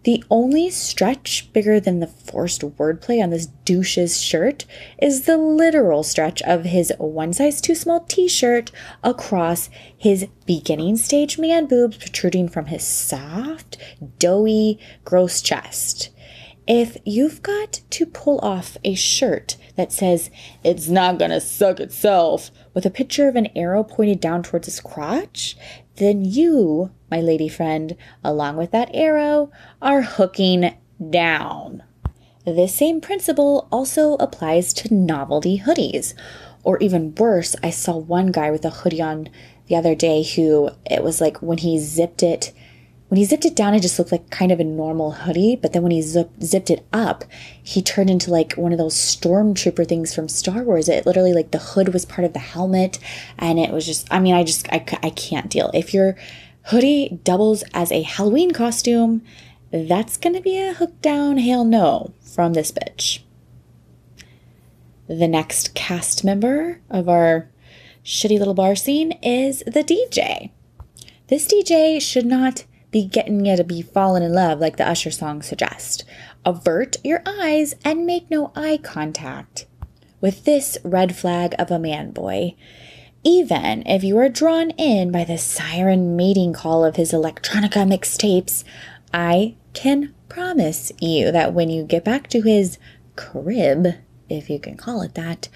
The 0.05 0.25
only 0.31 0.71
stretch 0.71 1.53
bigger 1.53 1.79
than 1.79 2.01
the 2.01 2.07
forced 2.07 2.63
wordplay 2.63 3.23
on 3.23 3.29
this 3.31 3.47
douche's 3.47 4.21
shirt 4.21 4.65
is 5.01 5.23
the 5.23 5.37
literal 5.37 6.03
stretch 6.03 6.41
of 6.43 6.65
his 6.65 6.91
one 6.99 7.35
size 7.35 7.61
too 7.61 7.75
small 7.75 8.01
t 8.01 8.27
shirt 8.27 8.71
across 9.05 9.69
his 9.97 10.27
beginning 10.47 10.97
stage 10.97 11.39
man 11.39 11.67
boobs 11.67 11.99
protruding 11.99 12.49
from 12.49 12.67
his 12.67 12.83
soft, 12.83 13.77
doughy, 14.19 14.79
gross 15.05 15.43
chest. 15.43 16.09
If 16.67 16.97
you've 17.05 17.43
got 17.43 17.81
to 17.91 18.07
pull 18.07 18.39
off 18.43 18.79
a 18.85 18.95
shirt 18.95 19.57
that 19.77 19.93
says, 19.93 20.31
it's 20.65 20.89
not 20.89 21.19
gonna 21.19 21.41
suck 21.41 21.79
itself, 21.79 22.51
with 22.73 22.87
a 22.87 22.91
picture 22.91 23.29
of 23.29 23.37
an 23.37 23.49
arrow 23.57 23.83
pointed 23.83 24.21
down 24.21 24.43
towards 24.43 24.67
his 24.67 24.81
crotch, 24.81 25.57
then 25.97 26.25
you, 26.25 26.91
my 27.11 27.21
lady 27.21 27.49
friend, 27.49 27.97
along 28.23 28.57
with 28.57 28.71
that 28.71 28.91
arrow, 28.95 29.51
are 29.81 30.03
hooking 30.03 30.75
down. 31.11 31.83
This 32.45 32.75
same 32.75 33.01
principle 33.01 33.69
also 33.71 34.15
applies 34.15 34.73
to 34.75 34.95
novelty 34.95 35.61
hoodies. 35.61 36.15
Or 36.63 36.79
even 36.79 37.15
worse, 37.15 37.57
I 37.63 37.71
saw 37.71 37.97
one 37.97 38.33
guy 38.33 38.51
with 38.51 38.65
a 38.65 38.71
hoodie 38.71 39.03
on 39.03 39.29
the 39.67 39.77
other 39.77 39.95
day 39.95 40.23
who 40.23 40.71
it 40.85 41.03
was 41.03 41.21
like 41.21 41.41
when 41.41 41.59
he 41.59 41.79
zipped 41.79 42.23
it 42.23 42.53
when 43.11 43.19
he 43.19 43.25
zipped 43.25 43.45
it 43.45 43.57
down, 43.57 43.75
it 43.75 43.81
just 43.81 43.99
looked 43.99 44.13
like 44.13 44.31
kind 44.31 44.53
of 44.53 44.61
a 44.61 44.65
normal 44.65 45.11
hoodie. 45.11 45.57
But 45.57 45.73
then 45.73 45.83
when 45.83 45.91
he 45.91 46.01
zip, 46.01 46.31
zipped 46.45 46.71
it 46.71 46.87
up, 46.93 47.25
he 47.61 47.83
turned 47.83 48.09
into 48.09 48.31
like 48.31 48.53
one 48.53 48.71
of 48.71 48.79
those 48.79 48.95
stormtrooper 48.95 49.87
things 49.89 50.15
from 50.15 50.29
Star 50.29 50.63
Wars. 50.63 50.89
It 50.89 51.07
literally 51.07 51.33
like 51.33 51.51
the 51.51 51.59
hood 51.59 51.93
was 51.93 52.05
part 52.05 52.25
of 52.25 52.35
the 52.35 52.39
helmet, 52.39 53.01
and 53.37 53.59
it 53.59 53.73
was 53.73 53.85
just. 53.85 54.07
I 54.13 54.21
mean, 54.21 54.35
I 54.37 54.45
just 54.45 54.69
I, 54.73 54.85
I 55.03 55.11
can't 55.11 55.51
deal. 55.51 55.73
If 55.75 55.93
your 55.93 56.17
hoodie 56.65 57.21
doubles 57.25 57.65
as 57.75 57.91
a 57.91 58.03
Halloween 58.03 58.53
costume, 58.53 59.23
that's 59.73 60.17
gonna 60.17 60.41
be 60.41 60.59
a 60.59 60.73
hook 60.73 61.01
down 61.01 61.39
hail 61.39 61.65
no 61.65 62.13
from 62.21 62.53
this 62.53 62.73
bitch. 62.73 63.21
The 65.07 65.29
next 65.29 65.75
cast 65.75 66.25
member 66.25 66.81
of 66.89 67.09
our 67.09 67.49
shitty 68.05 68.39
little 68.39 68.55
bar 68.55 68.77
scene 68.77 69.13
is 69.23 69.63
the 69.67 69.85
DJ. 69.85 70.51
This 71.29 71.47
DJ 71.47 72.01
should 72.01 72.27
not 72.27 72.65
be 72.91 73.05
getting 73.05 73.45
you 73.45 73.57
to 73.57 73.65
be 73.65 73.83
falling 73.83 74.23
in 74.23 74.33
love 74.33 74.59
like 74.59 74.77
the 74.77 74.89
Usher 74.89 75.11
song 75.11 75.43
suggests. 75.43 76.05
Avert 76.45 76.97
your 77.05 77.23
eyes 77.27 77.75
and 77.85 78.07
make 78.07 78.31
no 78.31 78.53
eye 78.57 78.79
contact 78.83 79.67
with 80.21 80.45
this 80.45 80.79
red 80.83 81.15
flag 81.15 81.55
of 81.59 81.71
a 81.71 81.79
man 81.79 82.11
boy. 82.11 82.55
Even 83.23 83.83
if 83.87 84.03
you 84.03 84.17
are 84.17 84.31
drawn 84.31 84.71
in 84.71 85.13
by 85.13 85.25
the 85.25 85.37
siren 85.37 86.17
mating 86.17 86.55
call 86.55 86.87
of 86.87 86.97
his 86.97 87.13
electronica 87.13 87.87
mixtapes, 87.87 88.65
I 89.13 89.57
can 89.75 90.15
promise 90.31 90.91
you 91.01 91.31
that 91.31 91.53
when 91.53 91.69
you 91.69 91.83
get 91.83 92.03
back 92.03 92.29
to 92.29 92.41
his 92.41 92.79
crib, 93.17 93.89
if 94.31 94.49
you 94.49 94.59
can 94.59 94.79
call 94.79 95.03
it 95.03 95.15
that, 95.17 95.51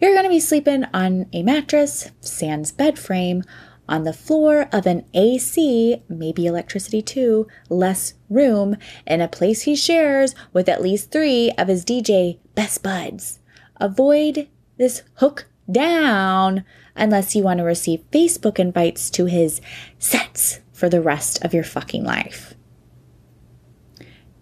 you're 0.00 0.14
going 0.14 0.24
to 0.24 0.30
be 0.30 0.40
sleeping 0.40 0.84
on 0.94 1.26
a 1.34 1.42
mattress, 1.42 2.10
sans 2.20 2.72
bed 2.72 2.98
frame, 2.98 3.44
on 3.86 4.04
the 4.04 4.14
floor 4.14 4.68
of 4.72 4.86
an 4.86 5.04
AC, 5.12 6.02
maybe 6.08 6.46
electricity 6.46 7.02
too, 7.02 7.46
less 7.68 8.14
room, 8.30 8.76
in 9.06 9.20
a 9.20 9.28
place 9.28 9.62
he 9.62 9.76
shares 9.76 10.34
with 10.54 10.70
at 10.70 10.80
least 10.80 11.10
three 11.10 11.50
of 11.58 11.68
his 11.68 11.84
DJ 11.84 12.38
best 12.54 12.82
buds. 12.82 13.40
Avoid 13.78 14.48
this 14.78 15.02
hook 15.16 15.48
down 15.70 16.64
unless 17.00 17.34
you 17.34 17.42
want 17.42 17.58
to 17.58 17.64
receive 17.64 18.08
Facebook 18.12 18.58
invites 18.58 19.10
to 19.10 19.26
his 19.26 19.60
sets 19.98 20.60
for 20.72 20.88
the 20.88 21.02
rest 21.02 21.44
of 21.44 21.54
your 21.54 21.64
fucking 21.64 22.04
life. 22.04 22.54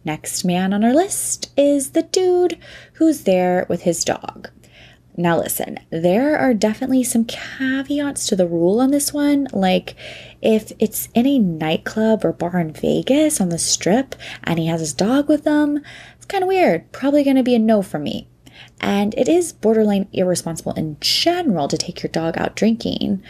Next 0.05 0.45
man 0.45 0.73
on 0.73 0.85
our 0.85 0.95
list 0.95 1.53
is 1.57 1.91
the 1.91 2.03
dude 2.03 2.59
who's 2.95 3.25
there 3.25 3.67
with 3.69 3.83
his 3.83 4.05
dog. 4.05 4.49
Now, 5.21 5.37
listen, 5.37 5.81
there 5.91 6.39
are 6.39 6.55
definitely 6.55 7.03
some 7.03 7.25
caveats 7.25 8.27
to 8.29 8.37
the 8.37 8.47
rule 8.47 8.81
on 8.81 8.93
this 8.93 9.13
one. 9.13 9.49
Like, 9.53 9.97
if 10.41 10.71
it's 10.79 11.09
in 11.13 11.27
a 11.27 11.41
nightclub 11.41 12.25
or 12.25 12.33
bar 12.33 12.61
in 12.61 12.73
Vegas 12.73 13.41
on 13.41 13.49
the 13.49 13.59
strip 13.59 14.15
and 14.45 14.61
he 14.61 14.67
has 14.67 14.79
his 14.79 14.95
dog 14.95 15.29
with 15.29 15.43
them, 15.43 15.83
it's 16.17 16.27
kind 16.27 16.45
of 16.45 16.49
weird. 16.49 16.93
Probably 16.93 17.25
going 17.25 17.35
to 17.35 17.43
be 17.43 17.57
a 17.57 17.59
no 17.59 17.83
for 17.83 17.99
me. 17.99 18.29
And 18.81 19.15
it 19.17 19.29
is 19.29 19.53
borderline 19.53 20.09
irresponsible 20.13 20.73
in 20.73 20.97
general 21.01 21.69
to 21.69 21.77
take 21.77 22.03
your 22.03 22.11
dog 22.11 22.39
out 22.39 22.55
drinking. 22.55 23.23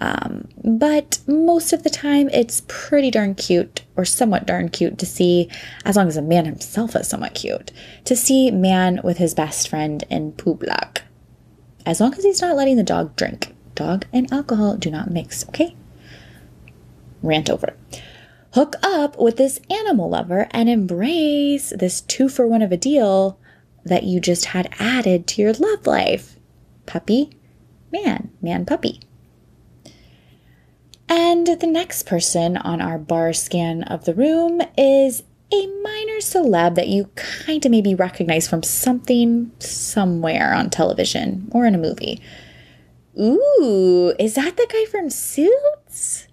Um, 0.00 0.48
but 0.64 1.18
most 1.26 1.72
of 1.72 1.82
the 1.82 1.90
time, 1.90 2.28
it's 2.30 2.62
pretty 2.68 3.10
darn 3.10 3.34
cute, 3.34 3.84
or 3.96 4.04
somewhat 4.04 4.46
darn 4.46 4.70
cute, 4.70 4.98
to 4.98 5.06
see, 5.06 5.50
as 5.84 5.96
long 5.96 6.08
as 6.08 6.14
the 6.14 6.22
man 6.22 6.46
himself 6.46 6.96
is 6.96 7.08
somewhat 7.08 7.34
cute, 7.34 7.70
to 8.04 8.16
see 8.16 8.50
man 8.50 9.00
with 9.04 9.18
his 9.18 9.34
best 9.34 9.68
friend 9.68 10.04
in 10.08 10.32
public 10.32 11.02
as 11.86 12.00
long 12.00 12.14
as 12.14 12.22
he's 12.22 12.40
not 12.40 12.56
letting 12.56 12.76
the 12.76 12.84
dog 12.84 13.16
drink. 13.16 13.52
Dog 13.74 14.06
and 14.12 14.32
alcohol 14.32 14.76
do 14.76 14.90
not 14.92 15.10
mix, 15.10 15.48
okay? 15.48 15.74
Rant 17.20 17.50
over. 17.50 17.74
Hook 18.54 18.76
up 18.82 19.18
with 19.18 19.36
this 19.36 19.60
animal 19.68 20.10
lover 20.10 20.46
and 20.52 20.68
embrace 20.68 21.72
this 21.76 22.00
two 22.00 22.28
for 22.28 22.46
one 22.46 22.62
of 22.62 22.70
a 22.70 22.76
deal 22.76 23.39
that 23.84 24.04
you 24.04 24.20
just 24.20 24.46
had 24.46 24.74
added 24.78 25.26
to 25.28 25.42
your 25.42 25.52
love 25.54 25.86
life. 25.86 26.36
Puppy, 26.86 27.30
man, 27.92 28.30
man, 28.40 28.64
puppy. 28.64 29.00
And 31.08 31.46
the 31.46 31.66
next 31.66 32.06
person 32.06 32.56
on 32.56 32.80
our 32.80 32.98
bar 32.98 33.32
scan 33.32 33.82
of 33.82 34.04
the 34.04 34.14
room 34.14 34.60
is 34.78 35.24
a 35.52 35.66
minor 35.82 36.18
celeb 36.18 36.76
that 36.76 36.88
you 36.88 37.10
kind 37.16 37.64
of 37.64 37.70
maybe 37.72 37.94
recognize 37.94 38.48
from 38.48 38.62
something 38.62 39.50
somewhere 39.58 40.54
on 40.54 40.70
television 40.70 41.48
or 41.50 41.66
in 41.66 41.74
a 41.74 41.78
movie. 41.78 42.22
Ooh, 43.18 44.14
is 44.18 44.34
that 44.34 44.56
the 44.56 44.68
guy 44.72 44.84
from 44.84 45.10
Suits? 45.10 46.28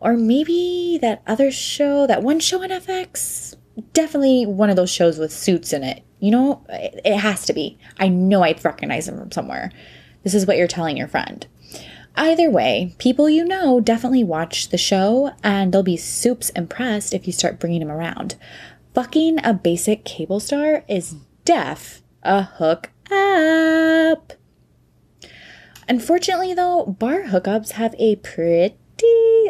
Or 0.00 0.16
maybe 0.16 0.98
that 1.02 1.22
other 1.26 1.50
show, 1.50 2.06
that 2.06 2.22
one 2.22 2.40
show 2.40 2.62
on 2.62 2.70
FX? 2.70 3.56
Definitely 3.92 4.46
one 4.46 4.70
of 4.70 4.76
those 4.76 4.90
shows 4.90 5.18
with 5.18 5.32
suits 5.32 5.72
in 5.72 5.82
it. 5.82 6.02
You 6.20 6.30
know, 6.30 6.64
it 6.68 7.16
has 7.16 7.44
to 7.46 7.52
be. 7.52 7.78
I 7.98 8.08
know 8.08 8.42
I'd 8.42 8.64
recognize 8.64 9.08
him 9.08 9.18
from 9.18 9.32
somewhere. 9.32 9.72
This 10.22 10.34
is 10.34 10.46
what 10.46 10.56
you're 10.56 10.68
telling 10.68 10.96
your 10.96 11.08
friend. 11.08 11.46
Either 12.16 12.50
way, 12.50 12.94
people 12.98 13.30
you 13.30 13.44
know 13.44 13.80
definitely 13.80 14.24
watch 14.24 14.68
the 14.68 14.78
show 14.78 15.32
and 15.42 15.72
they'll 15.72 15.82
be 15.82 15.96
soups 15.96 16.50
impressed 16.50 17.14
if 17.14 17.26
you 17.26 17.32
start 17.32 17.58
bringing 17.58 17.80
them 17.80 17.90
around. 17.90 18.36
Fucking 18.94 19.38
a 19.44 19.54
basic 19.54 20.04
cable 20.04 20.40
star 20.40 20.84
is 20.88 21.16
deaf 21.44 22.02
a 22.22 22.42
hook 22.42 22.90
up. 23.10 24.32
Unfortunately, 25.88 26.52
though, 26.54 26.84
bar 26.86 27.22
hookups 27.22 27.72
have 27.72 27.94
a 27.98 28.16
pretty 28.16 28.76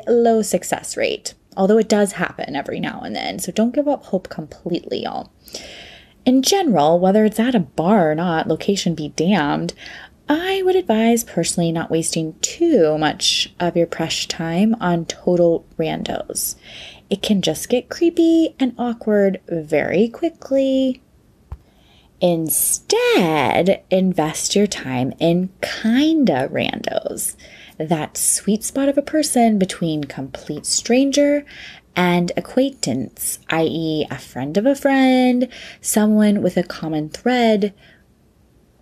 low 0.07 0.43
success 0.43 0.97
rate, 0.97 1.35
although 1.57 1.79
it 1.79 1.89
does 1.89 2.13
happen 2.13 2.55
every 2.55 2.81
now 2.81 3.01
and 3.01 3.17
then, 3.17 3.39
so 3.39 3.51
don't 3.53 3.75
give 3.75 3.89
up 3.89 4.05
hope 4.05 4.29
completely, 4.29 5.03
y'all. 5.03 5.33
In 6.31 6.43
general, 6.43 7.01
whether 7.01 7.25
it's 7.25 7.41
at 7.41 7.57
a 7.57 7.59
bar 7.59 8.13
or 8.13 8.15
not, 8.15 8.47
location 8.47 8.95
be 8.95 9.09
damned, 9.09 9.75
I 10.29 10.63
would 10.63 10.77
advise 10.77 11.25
personally 11.25 11.73
not 11.73 11.91
wasting 11.91 12.39
too 12.41 12.97
much 12.99 13.53
of 13.59 13.77
your 13.77 13.89
precious 13.89 14.27
time 14.27 14.77
on 14.79 15.07
total 15.07 15.67
randos. 15.77 16.55
It 17.11 17.21
can 17.21 17.43
just 17.43 17.69
get 17.69 17.89
creepy 17.89 18.55
and 18.61 18.77
awkward 18.79 19.41
very 19.49 20.07
quickly. 20.07 21.03
Instead, 22.21 23.83
invest 23.91 24.55
your 24.55 24.69
time 24.69 25.13
in 25.19 25.49
kinda 25.61 26.49
randos. 26.53 27.35
That 27.77 28.17
sweet 28.17 28.63
spot 28.63 28.89
of 28.89 28.97
a 28.97 29.03
person 29.03 29.59
between 29.59 30.05
complete 30.05 30.67
stranger 30.67 31.45
and 32.01 32.33
acquaintance, 32.35 33.41
i.e., 33.51 34.07
a 34.11 34.17
friend 34.17 34.57
of 34.57 34.65
a 34.65 34.75
friend, 34.75 35.47
someone 35.83 36.41
with 36.41 36.57
a 36.57 36.63
common 36.63 37.11
thread 37.11 37.75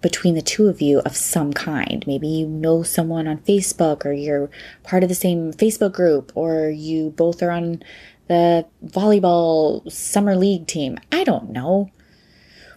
between 0.00 0.36
the 0.36 0.40
two 0.40 0.68
of 0.68 0.80
you 0.80 1.00
of 1.00 1.16
some 1.16 1.52
kind. 1.52 2.06
Maybe 2.06 2.28
you 2.28 2.46
know 2.46 2.84
someone 2.84 3.26
on 3.26 3.38
Facebook 3.38 4.06
or 4.06 4.12
you're 4.12 4.48
part 4.84 5.02
of 5.02 5.08
the 5.08 5.16
same 5.16 5.52
Facebook 5.52 5.94
group 5.94 6.30
or 6.36 6.70
you 6.70 7.10
both 7.10 7.42
are 7.42 7.50
on 7.50 7.82
the 8.28 8.64
volleyball 8.86 9.90
summer 9.90 10.36
league 10.36 10.68
team. 10.68 10.96
I 11.10 11.24
don't 11.24 11.50
know. 11.50 11.90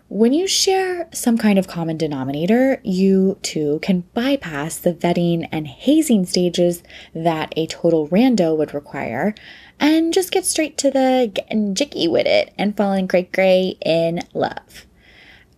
When 0.08 0.34
you 0.34 0.45
share 0.45 1.08
some 1.13 1.38
kind 1.38 1.58
of 1.60 1.67
common 1.67 1.97
denominator, 1.97 2.82
you 2.84 3.38
too 3.43 3.80
can 3.84 4.01
bypass 4.15 4.77
the 4.77 4.93
vetting 4.93 5.47
and 5.54 5.67
hazing 5.67 6.25
stages 6.25 6.82
that 7.13 7.54
a 7.56 7.67
total 7.67 8.10
rando 8.10 8.58
would 8.58 8.73
require 8.73 9.36
and 9.81 10.13
just 10.13 10.31
get 10.31 10.45
straight 10.45 10.77
to 10.77 10.91
the 10.91 11.29
getting 11.33 11.73
jicky 11.75 12.09
with 12.09 12.27
it 12.27 12.53
and 12.57 12.77
falling 12.77 13.07
cray 13.07 13.23
cray 13.23 13.77
in 13.83 14.21
love. 14.33 14.85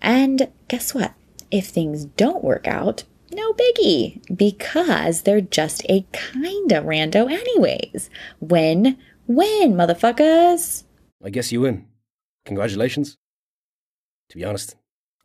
And 0.01 0.49
guess 0.67 0.95
what? 0.95 1.13
If 1.51 1.67
things 1.67 2.05
don't 2.05 2.43
work 2.43 2.67
out, 2.67 3.03
no 3.31 3.53
biggie, 3.53 4.21
because 4.36 5.21
they're 5.21 5.41
just 5.41 5.83
a 5.89 6.05
kinda 6.13 6.81
rando 6.81 7.31
anyways. 7.31 8.09
Win, 8.39 8.97
win, 9.27 9.73
motherfuckers. 9.73 10.83
I 11.23 11.29
guess 11.29 11.51
you 11.51 11.62
win. 11.62 11.86
Congratulations. 12.45 13.17
To 14.29 14.38
be 14.38 14.45
honest, 14.45 14.75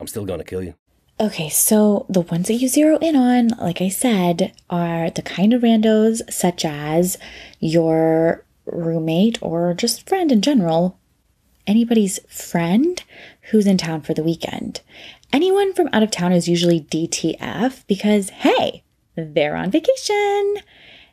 I'm 0.01 0.07
still 0.07 0.27
gonna 0.27 0.45
kill 0.45 0.63
you. 0.63 0.75
Okay, 1.21 1.49
so 1.49 2.07
the 2.09 2.21
ones 2.21 2.47
that 2.47 2.55
you 2.55 2.69
zero 2.69 2.99
in 2.99 3.17
on, 3.17 3.49
like 3.61 3.81
I 3.81 3.89
said, 3.89 4.53
are 4.71 5.11
the 5.11 5.23
kind 5.23 5.53
of 5.53 5.63
randos 5.63 6.21
such 6.33 6.65
as 6.65 7.19
your 7.59 8.45
roommate 8.73 9.39
or 9.43 9.75
just 9.75 10.09
friend 10.09 10.33
in 10.33 10.43
general, 10.43 10.99
anybody's 11.67 12.19
friend 12.29 13.03
who's 13.51 13.67
in 13.67 13.79
town 13.79 14.01
for 14.01 14.15
the 14.15 14.23
weekend. 14.23 14.81
Anyone 15.33 15.75
from 15.75 15.89
out 15.93 16.03
of 16.03 16.11
town 16.11 16.33
is 16.33 16.49
usually 16.49 16.81
DTF 16.81 17.85
because, 17.87 18.31
hey, 18.31 18.83
they're 19.17 19.57
on 19.57 19.71
vacation. 19.71 20.57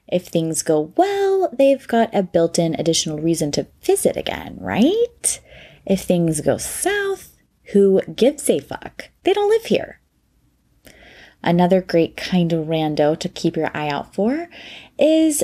If 0.07 0.27
things 0.27 0.61
go 0.61 0.93
well, 0.95 1.49
they've 1.57 1.85
got 1.87 2.13
a 2.13 2.23
built 2.23 2.59
in 2.59 2.75
additional 2.75 3.19
reason 3.19 3.51
to 3.53 3.67
visit 3.81 4.15
again, 4.15 4.57
right? 4.59 5.41
If 5.85 6.01
things 6.01 6.41
go 6.41 6.57
south, 6.57 7.35
who 7.73 8.01
gives 8.03 8.49
a 8.49 8.59
fuck? 8.59 9.09
They 9.23 9.33
don't 9.33 9.49
live 9.49 9.65
here. 9.65 9.99
Another 11.43 11.81
great 11.81 12.17
kind 12.17 12.53
of 12.53 12.67
rando 12.67 13.17
to 13.19 13.29
keep 13.29 13.55
your 13.55 13.69
eye 13.75 13.89
out 13.89 14.15
for 14.15 14.49
is 14.97 15.43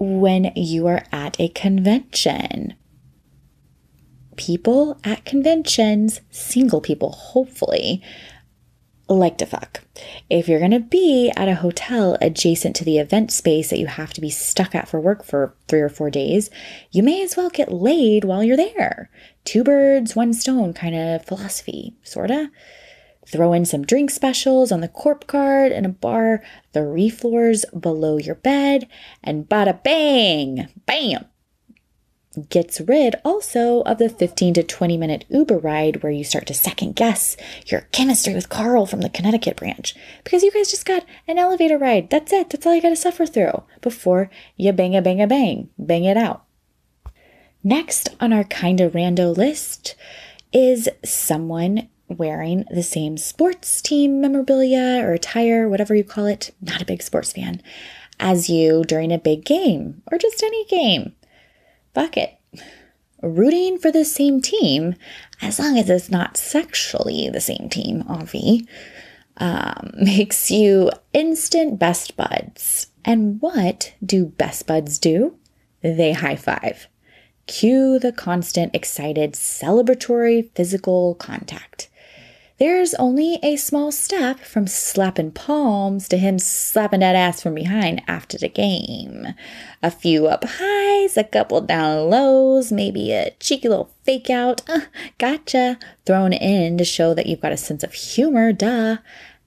when 0.00 0.50
you 0.56 0.86
are 0.86 1.04
at 1.12 1.38
a 1.38 1.48
convention. 1.48 2.74
people 4.36 4.98
at 5.04 5.24
conventions, 5.26 6.22
single 6.30 6.80
people, 6.80 7.12
hopefully, 7.12 8.02
like 9.06 9.36
to 9.38 9.44
fuck. 9.44 9.82
If 10.30 10.48
you're 10.48 10.60
going 10.60 10.70
to 10.70 10.80
be 10.80 11.30
at 11.36 11.48
a 11.48 11.56
hotel 11.56 12.16
adjacent 12.22 12.74
to 12.76 12.84
the 12.84 12.98
event 12.98 13.30
space 13.32 13.68
that 13.68 13.78
you 13.78 13.86
have 13.86 14.12
to 14.14 14.20
be 14.20 14.30
stuck 14.30 14.74
at 14.74 14.88
for 14.88 14.98
work 15.00 15.24
for 15.24 15.54
three 15.68 15.80
or 15.80 15.88
four 15.90 16.10
days, 16.10 16.48
you 16.90 17.02
may 17.02 17.22
as 17.22 17.36
well 17.36 17.50
get 17.50 17.72
laid 17.72 18.24
while 18.24 18.42
you're 18.42 18.56
there. 18.56 19.10
Two 19.44 19.62
birds, 19.64 20.16
one 20.16 20.32
stone 20.32 20.72
kind 20.72 20.94
of 20.94 21.24
philosophy, 21.26 21.96
sorta. 22.02 22.50
Throw 23.30 23.52
in 23.52 23.64
some 23.64 23.84
drink 23.84 24.10
specials 24.10 24.72
on 24.72 24.80
the 24.80 24.88
corp 24.88 25.26
card 25.26 25.72
in 25.72 25.84
a 25.84 25.90
bar 25.90 26.42
three 26.72 27.08
floors 27.08 27.64
below 27.66 28.16
your 28.18 28.34
bed, 28.34 28.88
and 29.22 29.48
bada 29.48 29.82
bang, 29.82 30.68
bam, 30.86 31.26
gets 32.48 32.80
rid 32.80 33.16
also 33.24 33.82
of 33.82 33.98
the 33.98 34.08
15 34.08 34.54
to 34.54 34.62
20 34.62 34.96
minute 34.96 35.24
Uber 35.28 35.58
ride 35.58 36.02
where 36.02 36.12
you 36.12 36.24
start 36.24 36.46
to 36.46 36.54
second 36.54 36.94
guess 36.94 37.36
your 37.66 37.82
chemistry 37.92 38.34
with 38.34 38.48
Carl 38.48 38.86
from 38.86 39.00
the 39.00 39.08
Connecticut 39.08 39.56
branch 39.56 39.94
because 40.22 40.42
you 40.42 40.50
guys 40.50 40.70
just 40.70 40.86
got 40.86 41.04
an 41.26 41.38
elevator 41.38 41.78
ride. 41.78 42.10
That's 42.10 42.32
it. 42.32 42.50
That's 42.50 42.66
all 42.66 42.74
you 42.74 42.82
got 42.82 42.90
to 42.90 42.96
suffer 42.96 43.26
through 43.26 43.64
before 43.80 44.30
you 44.56 44.72
bang 44.72 44.96
a 44.96 45.02
bang 45.02 45.20
a 45.20 45.26
bang, 45.26 45.70
bang 45.78 46.04
it 46.04 46.16
out. 46.16 46.44
Next 47.62 48.08
on 48.20 48.32
our 48.32 48.44
kinda 48.44 48.88
rando 48.90 49.36
list 49.36 49.94
is 50.52 50.88
someone 51.04 51.88
wearing 52.10 52.64
the 52.70 52.82
same 52.82 53.16
sports 53.16 53.80
team 53.80 54.20
memorabilia 54.20 55.00
or 55.02 55.12
attire, 55.12 55.68
whatever 55.68 55.94
you 55.94 56.04
call 56.04 56.26
it, 56.26 56.54
not 56.60 56.82
a 56.82 56.86
big 56.86 57.02
sports 57.02 57.32
fan, 57.32 57.62
as 58.18 58.50
you 58.50 58.84
during 58.84 59.12
a 59.12 59.18
big 59.18 59.44
game 59.44 60.02
or 60.10 60.18
just 60.18 60.42
any 60.42 60.64
game 60.66 61.14
fuck 61.94 62.16
it. 62.16 62.36
Rooting 63.22 63.78
for 63.78 63.90
the 63.92 64.04
same 64.04 64.40
team, 64.40 64.94
as 65.42 65.58
long 65.58 65.76
as 65.76 65.90
it's 65.90 66.10
not 66.10 66.36
sexually 66.36 67.28
the 67.28 67.40
same 67.40 67.68
team, 67.68 68.04
Avi, 68.08 68.66
um, 69.36 69.90
makes 69.94 70.50
you 70.50 70.90
instant 71.12 71.78
best 71.78 72.16
buds. 72.16 72.88
And 73.04 73.40
what 73.40 73.94
do 74.04 74.26
best 74.26 74.66
buds 74.66 74.98
do? 74.98 75.36
They 75.82 76.12
high 76.12 76.36
five. 76.36 76.86
Cue 77.46 77.98
the 77.98 78.12
constant, 78.12 78.74
excited, 78.74 79.32
celebratory 79.32 80.50
physical 80.54 81.14
contact. 81.16 81.88
There's 82.60 82.92
only 82.96 83.38
a 83.42 83.56
small 83.56 83.90
step 83.90 84.38
from 84.40 84.66
slapping 84.66 85.30
palms 85.30 86.06
to 86.08 86.18
him 86.18 86.38
slapping 86.38 87.00
that 87.00 87.16
ass 87.16 87.42
from 87.42 87.54
behind 87.54 88.02
after 88.06 88.36
the 88.36 88.50
game. 88.50 89.28
A 89.82 89.90
few 89.90 90.26
up 90.26 90.44
highs, 90.46 91.16
a 91.16 91.24
couple 91.24 91.62
down 91.62 92.10
lows, 92.10 92.70
maybe 92.70 93.12
a 93.12 93.30
cheeky 93.40 93.70
little 93.70 93.94
fake 94.02 94.28
out, 94.28 94.60
uh, 94.68 94.80
gotcha, 95.16 95.78
thrown 96.04 96.34
in 96.34 96.76
to 96.76 96.84
show 96.84 97.14
that 97.14 97.24
you've 97.24 97.40
got 97.40 97.52
a 97.52 97.56
sense 97.56 97.82
of 97.82 97.94
humor, 97.94 98.52
duh. 98.52 98.98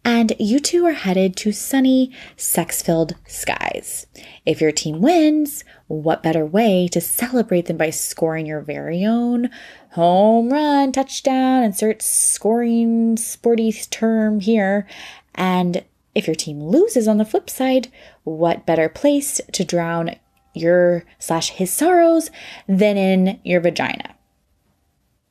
And 0.06 0.34
you 0.38 0.60
two 0.60 0.86
are 0.86 0.94
headed 0.94 1.38
to 1.38 1.54
sunny, 1.54 2.12
sex 2.36 2.82
filled 2.82 3.16
skies. 3.26 4.06
If 4.46 4.60
your 4.60 4.74
team 4.74 5.02
wins, 5.02 5.63
what 5.88 6.24
better 6.24 6.46
way 6.46 6.89
to 6.89 7.00
celebrate 7.00 7.68
than 7.68 7.78
by 7.78 7.89
scoring 7.89 8.46
your 8.46 8.62
very 8.62 9.06
own 9.06 9.50
home 9.92 10.52
run, 10.52 10.92
touchdown, 10.92 11.63
insert 11.63 12.02
scoring 12.02 13.16
sporty 13.16 13.72
term 13.72 14.42
here. 14.42 14.88
And 15.36 15.86
if 16.13 16.28
your 16.28 16.36
team 16.36 16.62
loses 16.62 17.08
on 17.08 17.18
the 17.18 17.26
flip 17.26 17.50
side, 17.50 17.89
what 18.24 18.66
better 18.66 18.89
place 18.89 19.39
to 19.54 19.63
drown 19.63 20.16
your 20.54 21.06
slash 21.18 21.52
his 21.52 21.72
sorrows 21.72 22.30
than 22.68 22.98
in 22.98 23.39
your 23.44 23.62
vagina? 23.62 24.16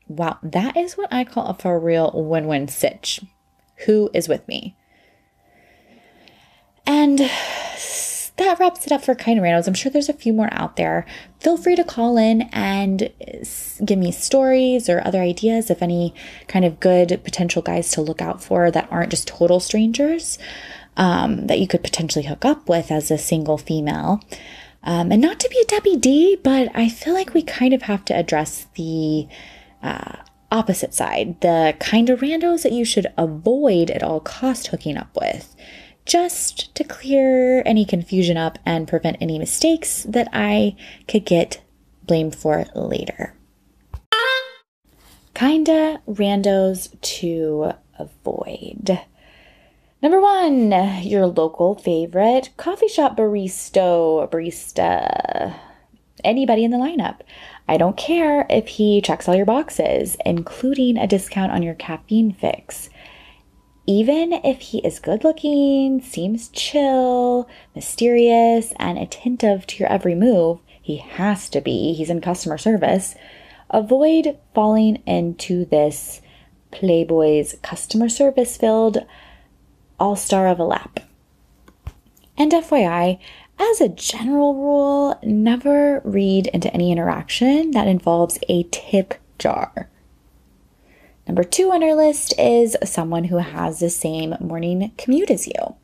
Wow, 0.09 0.39
that 0.43 0.77
is 0.77 0.95
what 0.95 1.13
I 1.13 1.25
call 1.25 1.47
a 1.47 1.55
for 1.55 1.79
real 1.79 2.11
win 2.15 2.47
win 2.47 2.69
sitch. 2.69 3.21
Who 3.87 4.11
is 4.15 4.29
with 4.29 4.47
me? 4.47 4.77
And 6.87 7.19
that 8.37 8.59
wraps 8.59 8.87
it 8.87 8.93
up 8.93 9.05
for 9.05 9.15
Kind 9.15 9.39
of 9.39 9.45
Randos. 9.45 9.67
I'm 9.69 9.75
sure 9.75 9.93
there's 9.93 10.09
a 10.09 10.15
few 10.15 10.33
more 10.33 10.49
out 10.53 10.77
there. 10.77 11.07
Feel 11.41 11.57
free 11.57 11.77
to 11.77 11.85
call 11.85 12.17
in 12.17 12.43
and 12.53 13.11
give 13.85 13.99
me 13.99 14.11
stories 14.11 14.89
or 14.89 15.05
other 15.05 15.21
ideas 15.21 15.71
of 15.71 15.83
any 15.83 16.15
kind 16.49 16.65
of 16.65 16.81
good 16.81 17.21
potential 17.25 17.63
guys 17.63 17.91
to 17.93 18.01
look 18.01 18.23
out 18.23 18.43
for 18.43 18.71
that 18.71 18.89
aren't 18.91 19.11
just 19.11 19.29
total 19.29 19.61
strangers 19.61 20.39
um, 20.97 21.47
that 21.47 21.59
you 21.59 21.69
could 21.69 21.83
potentially 21.83 22.25
hook 22.25 22.45
up 22.45 22.69
with 22.69 22.91
as 22.91 23.11
a 23.11 23.19
single 23.19 23.59
female. 23.59 24.21
Um, 24.83 25.13
and 25.13 25.23
not 25.23 25.39
to 25.41 25.49
be 25.49 25.61
a 25.61 25.67
Debbie 25.67 25.97
D, 25.97 26.37
but 26.43 26.69
I 26.75 26.89
feel 26.89 27.15
like 27.15 27.35
we 27.35 27.43
kind 27.43 27.73
of 27.73 27.83
have 27.83 28.05
to 28.07 28.15
address 28.15 28.67
the 28.75 29.29
uh, 29.83 30.17
opposite 30.53 30.95
side, 30.95 31.41
the 31.41 31.75
kind 31.81 32.11
of 32.11 32.21
randos 32.21 32.63
that 32.63 32.73
you 32.73 32.85
should 32.85 33.07
avoid 33.17 33.91
at 33.91 34.03
all 34.03 34.21
cost 34.21 34.69
hooking 34.69 34.97
up 34.97 35.17
with 35.19 35.57
just 36.05 36.75
to 36.75 36.85
clear 36.85 37.63
any 37.65 37.85
confusion 37.85 38.37
up 38.37 38.59
and 38.67 38.89
prevent 38.89 39.17
any 39.21 39.39
mistakes 39.39 40.05
that 40.05 40.29
I 40.33 40.77
could 41.09 41.25
get 41.25 41.63
blamed 42.05 42.35
for 42.35 42.67
later. 42.75 43.35
Kinda 45.35 46.01
randos 46.07 47.01
to 47.01 47.73
avoid. 47.99 49.01
Number 50.03 50.21
one, 50.21 50.73
your 51.03 51.27
local 51.29 51.77
favorite 51.77 52.51
coffee 52.57 52.89
shop 52.89 53.17
barista, 53.17 54.29
barista, 54.29 55.55
anybody 56.25 56.65
in 56.65 56.73
the 56.73 56.77
lineup. 56.77 57.21
I 57.69 57.77
don't 57.77 57.97
care 57.97 58.47
if 58.51 58.67
he 58.69 59.01
checks 59.01 59.29
all 59.29 59.35
your 59.35 59.47
boxes, 59.47 60.17
including 60.27 60.97
a 60.97 61.07
discount 61.07 61.53
on 61.53 61.63
your 61.63 61.75
caffeine 61.75 62.33
fix 62.33 62.91
even 63.87 64.33
if 64.33 64.61
he 64.61 64.79
is 64.79 65.01
good 65.01 65.25
looking, 65.25 66.01
seems 66.01 66.49
chill, 66.51 67.49
mysterious, 67.75 68.73
and 68.79 68.99
attentive 68.99 69.67
to 69.67 69.79
your 69.79 69.89
every 69.89 70.15
move, 70.15 70.61
he 70.81 70.99
has 70.99 71.49
to 71.51 71.61
be, 71.61 71.93
he's 71.93 72.11
in 72.11 72.21
customer 72.21 72.59
service, 72.59 73.15
avoid 73.71 74.39
falling 74.55 75.03
into 75.07 75.65
this 75.65 76.21
Playboy's 76.71 77.57
customer 77.63 78.09
service 78.09 78.57
filled 78.57 79.05
all 79.99 80.17
star 80.17 80.47
of 80.47 80.59
a 80.59 80.65
lap. 80.65 81.01
And 82.39 82.53
FYI, 82.53 83.19
as 83.71 83.81
a 83.81 83.89
general 83.89 84.55
rule, 84.55 85.19
never 85.23 86.01
read 86.05 86.49
into 86.49 86.73
any 86.75 86.91
interaction 86.91 87.71
that 87.71 87.89
involves 87.89 88.39
a 88.49 88.65
tip 88.65 89.15
jar. 89.39 89.89
Number 91.27 91.45
two 91.45 91.71
on 91.71 91.83
our 91.83 91.95
list 91.95 92.35
is 92.39 92.77
someone 92.85 93.25
who 93.25 93.39
has 93.39 93.79
the 93.79 93.91
same 93.91 94.35
morning 94.41 94.93
commute 94.99 95.31
as 95.31 95.47
you. 95.47 95.77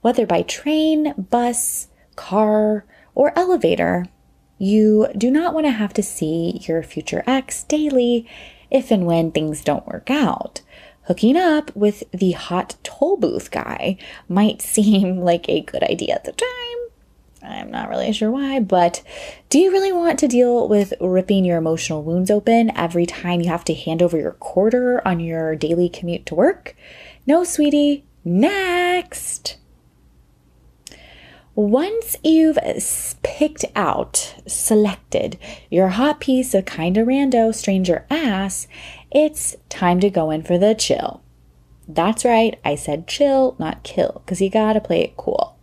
Whether 0.00 0.26
by 0.26 0.42
train, 0.42 1.14
bus, 1.30 1.88
car, 2.16 2.84
or 3.14 3.38
elevator, 3.38 4.06
you 4.58 5.08
do 5.16 5.30
not 5.30 5.54
want 5.54 5.66
to 5.66 5.70
have 5.70 5.92
to 5.94 6.02
see 6.02 6.60
your 6.68 6.82
future 6.82 7.22
ex 7.26 7.62
daily 7.64 8.28
if 8.70 8.90
and 8.90 9.06
when 9.06 9.30
things 9.30 9.62
don't 9.62 9.86
work 9.86 10.10
out. 10.10 10.60
Hooking 11.06 11.36
up 11.36 11.74
with 11.74 12.04
the 12.12 12.32
hot 12.32 12.76
toll 12.82 13.16
booth 13.16 13.50
guy 13.50 13.96
might 14.28 14.62
seem 14.74 15.20
like 15.20 15.48
a 15.48 15.62
good 15.62 15.82
idea 15.84 16.14
at 16.14 16.24
the 16.24 16.32
time, 16.32 16.81
I'm 17.42 17.70
not 17.70 17.88
really 17.88 18.12
sure 18.12 18.30
why, 18.30 18.60
but 18.60 19.02
do 19.48 19.58
you 19.58 19.72
really 19.72 19.92
want 19.92 20.18
to 20.20 20.28
deal 20.28 20.68
with 20.68 20.94
ripping 21.00 21.44
your 21.44 21.58
emotional 21.58 22.02
wounds 22.02 22.30
open 22.30 22.70
every 22.76 23.04
time 23.04 23.40
you 23.40 23.48
have 23.48 23.64
to 23.64 23.74
hand 23.74 24.00
over 24.00 24.16
your 24.16 24.32
quarter 24.32 25.06
on 25.06 25.18
your 25.18 25.56
daily 25.56 25.88
commute 25.88 26.24
to 26.26 26.34
work? 26.34 26.76
No, 27.26 27.42
sweetie. 27.42 28.04
Next. 28.24 29.58
Once 31.54 32.16
you've 32.24 32.58
picked 33.22 33.64
out, 33.76 34.36
selected 34.46 35.36
your 35.70 35.88
hot 35.88 36.20
piece 36.20 36.54
of 36.54 36.64
kinda 36.64 37.02
rando 37.02 37.54
stranger 37.54 38.06
ass, 38.08 38.66
it's 39.10 39.56
time 39.68 40.00
to 40.00 40.08
go 40.08 40.30
in 40.30 40.42
for 40.42 40.56
the 40.56 40.74
chill. 40.74 41.20
That's 41.86 42.24
right, 42.24 42.58
I 42.64 42.76
said 42.76 43.06
chill, 43.06 43.56
not 43.58 43.82
kill, 43.82 44.22
because 44.24 44.40
you 44.40 44.48
gotta 44.48 44.80
play 44.80 45.02
it 45.02 45.16
cool. 45.16 45.56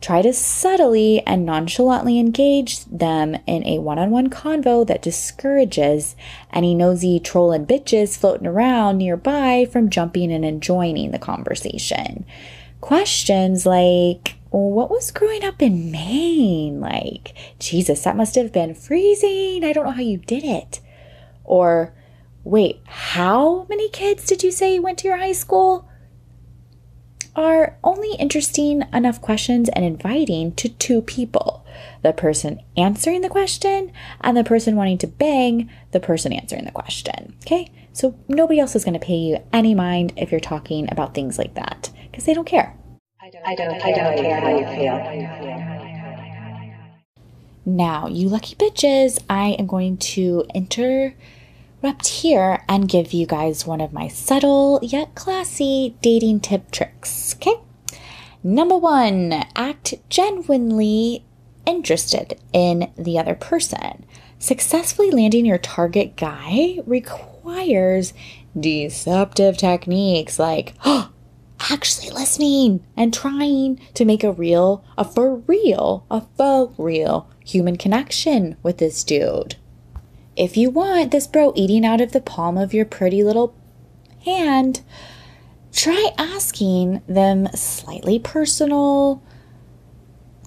Try 0.00 0.22
to 0.22 0.32
subtly 0.32 1.20
and 1.26 1.44
nonchalantly 1.44 2.18
engage 2.18 2.86
them 2.86 3.36
in 3.46 3.66
a 3.66 3.80
one 3.80 3.98
on 3.98 4.10
one 4.10 4.30
convo 4.30 4.86
that 4.86 5.02
discourages 5.02 6.16
any 6.52 6.74
nosy 6.74 7.20
troll 7.20 7.52
and 7.52 7.68
bitches 7.68 8.16
floating 8.16 8.46
around 8.46 8.96
nearby 8.96 9.66
from 9.70 9.90
jumping 9.90 10.30
in 10.30 10.42
and 10.42 10.62
joining 10.62 11.10
the 11.10 11.18
conversation. 11.18 12.24
Questions 12.80 13.66
like, 13.66 14.36
what 14.48 14.90
was 14.90 15.10
growing 15.10 15.44
up 15.44 15.60
in 15.60 15.90
Maine 15.90 16.80
like? 16.80 17.34
Jesus, 17.58 18.02
that 18.02 18.16
must 18.16 18.36
have 18.36 18.52
been 18.52 18.74
freezing. 18.74 19.62
I 19.64 19.72
don't 19.74 19.84
know 19.84 19.92
how 19.92 20.00
you 20.00 20.16
did 20.16 20.44
it. 20.44 20.80
Or, 21.44 21.92
wait, 22.42 22.80
how 22.86 23.66
many 23.68 23.90
kids 23.90 24.24
did 24.24 24.42
you 24.42 24.50
say 24.50 24.78
went 24.78 24.96
to 25.00 25.08
your 25.08 25.18
high 25.18 25.32
school? 25.32 25.89
Are 27.40 27.74
only 27.82 28.14
interesting 28.18 28.82
enough 28.92 29.22
questions 29.22 29.70
and 29.70 29.82
inviting 29.82 30.52
to 30.56 30.68
two 30.68 31.00
people 31.00 31.64
the 32.02 32.12
person 32.12 32.60
answering 32.76 33.22
the 33.22 33.30
question 33.30 33.90
and 34.20 34.36
the 34.36 34.44
person 34.44 34.76
wanting 34.76 34.98
to 34.98 35.06
bang 35.06 35.70
the 35.92 36.00
person 36.00 36.34
answering 36.34 36.66
the 36.66 36.70
question. 36.70 37.34
Okay? 37.46 37.72
So 37.94 38.14
nobody 38.28 38.60
else 38.60 38.76
is 38.76 38.84
going 38.84 38.92
to 38.92 39.00
pay 39.00 39.16
you 39.16 39.38
any 39.54 39.74
mind 39.74 40.12
if 40.18 40.30
you're 40.30 40.38
talking 40.38 40.86
about 40.92 41.14
things 41.14 41.38
like 41.38 41.54
that 41.54 41.90
because 42.10 42.26
they 42.26 42.34
don't 42.34 42.46
care. 42.46 42.76
I 43.22 43.30
don't, 43.30 43.46
I 43.46 43.54
don't, 43.54 43.82
I 43.82 43.92
don't 43.92 44.16
care 44.18 44.40
how 44.40 44.50
you 44.50 44.66
feel. 44.76 45.00
Now, 47.64 48.06
you 48.06 48.28
lucky 48.28 48.54
bitches, 48.54 49.18
I 49.30 49.56
am 49.58 49.66
going 49.66 49.96
to 49.98 50.44
interrupt 51.82 52.06
here 52.08 52.62
and 52.68 52.88
give 52.88 53.12
you 53.12 53.26
guys 53.26 53.66
one 53.66 53.80
of 53.80 53.92
my 53.92 54.08
subtle 54.08 54.78
yet 54.82 55.14
classy 55.14 55.96
dating 56.02 56.40
tip 56.40 56.70
tricks. 56.70 57.34
Okay? 57.36 57.54
Number 58.42 58.76
one, 58.76 59.32
act 59.56 59.94
genuinely 60.08 61.24
interested 61.66 62.38
in 62.52 62.90
the 62.96 63.18
other 63.18 63.34
person. 63.34 64.04
Successfully 64.38 65.10
landing 65.10 65.44
your 65.44 65.58
target 65.58 66.16
guy 66.16 66.78
requires 66.86 68.14
deceptive 68.58 69.56
techniques 69.58 70.38
like, 70.38 70.74
oh, 70.84 71.10
actually 71.70 72.10
listening 72.10 72.84
and 72.96 73.12
trying 73.12 73.78
to 73.92 74.06
make 74.06 74.24
a 74.24 74.32
real, 74.32 74.82
a 74.96 75.04
for 75.04 75.36
real, 75.36 76.06
a 76.10 76.22
faux 76.38 76.74
real 76.78 77.28
human 77.44 77.76
connection 77.76 78.56
with 78.62 78.78
this 78.78 79.04
dude. 79.04 79.56
If 80.36 80.56
you 80.56 80.70
want 80.70 81.10
this 81.10 81.26
bro 81.26 81.52
eating 81.54 81.84
out 81.84 82.00
of 82.00 82.12
the 82.12 82.20
palm 82.20 82.56
of 82.56 82.72
your 82.72 82.84
pretty 82.84 83.22
little 83.22 83.54
hand, 84.24 84.80
try 85.72 86.10
asking 86.18 87.02
them 87.06 87.48
slightly 87.54 88.18
personal 88.18 89.22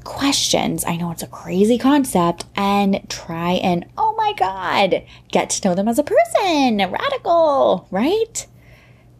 questions. 0.03 0.83
I 0.85 0.97
know 0.97 1.11
it's 1.11 1.23
a 1.23 1.27
crazy 1.27 1.77
concept, 1.77 2.45
and 2.55 3.07
try 3.09 3.53
and, 3.53 3.85
oh 3.97 4.13
my 4.17 4.33
God, 4.33 5.03
get 5.31 5.49
to 5.51 5.67
know 5.67 5.75
them 5.75 5.87
as 5.87 5.99
a 5.99 6.03
person. 6.03 6.77
Radical, 6.77 7.87
right? 7.91 8.45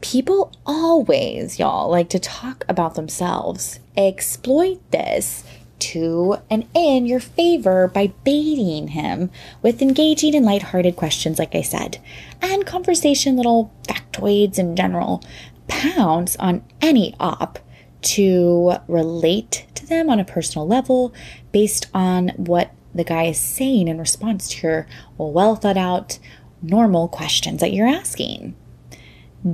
People 0.02 0.52
always, 0.66 1.60
y'all, 1.60 1.90
like 1.90 2.10
to 2.10 2.20
talk 2.20 2.66
about 2.68 2.96
themselves. 2.96 3.80
Exploit 3.96 4.80
this 4.92 5.44
to 5.92 6.38
and 6.50 6.68
in 6.74 7.06
your 7.06 7.20
favor 7.20 7.88
by 7.88 8.08
baiting 8.24 8.90
him 8.90 9.30
with 9.62 9.82
engaging 9.82 10.36
and 10.36 10.46
lighthearted 10.46 10.96
questions, 10.96 11.40
like 11.40 11.56
I 11.56 11.62
said, 11.62 12.00
and 12.42 12.66
conversation 12.66 13.36
little 13.36 13.74
factoids 13.88 14.58
in 14.58 14.76
general. 14.76 15.24
Pounce 15.68 16.36
on 16.38 16.64
any 16.82 17.16
op 17.20 17.60
to 18.02 18.74
relate 18.88 19.66
to 19.76 19.86
them 19.86 20.10
on 20.10 20.20
a 20.20 20.26
personal 20.26 20.68
level 20.68 21.14
based 21.52 21.88
on 21.94 22.30
what 22.36 22.72
the 22.94 23.04
guy 23.04 23.24
is 23.24 23.40
saying 23.40 23.88
in 23.88 23.98
response 23.98 24.50
to 24.50 24.68
your 24.68 24.88
well 25.18 25.56
thought 25.56 25.78
out, 25.78 26.20
normal 26.62 27.08
questions 27.08 27.60
that 27.62 27.74
you're 27.74 27.88
asking. 27.88 28.56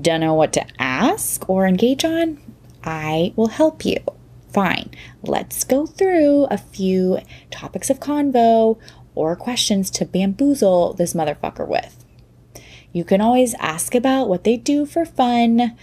Don't 0.01 0.19
know 0.19 0.33
what 0.33 0.53
to 0.53 0.65
ask 0.79 1.49
or 1.49 1.65
engage 1.65 2.05
on? 2.05 2.39
I 2.83 3.33
will 3.35 3.47
help 3.47 3.85
you. 3.85 3.97
Fine, 4.51 4.91
let's 5.21 5.63
go 5.63 5.85
through 5.85 6.45
a 6.45 6.57
few 6.57 7.19
topics 7.51 7.89
of 7.89 7.99
convo 7.99 8.79
or 9.13 9.35
questions 9.35 9.91
to 9.91 10.05
bamboozle 10.05 10.93
this 10.93 11.13
motherfucker 11.13 11.67
with. 11.67 12.03
You 12.91 13.03
can 13.03 13.21
always 13.21 13.53
ask 13.55 13.93
about 13.93 14.27
what 14.27 14.43
they 14.43 14.57
do 14.57 14.85
for 14.85 15.05
fun. 15.05 15.77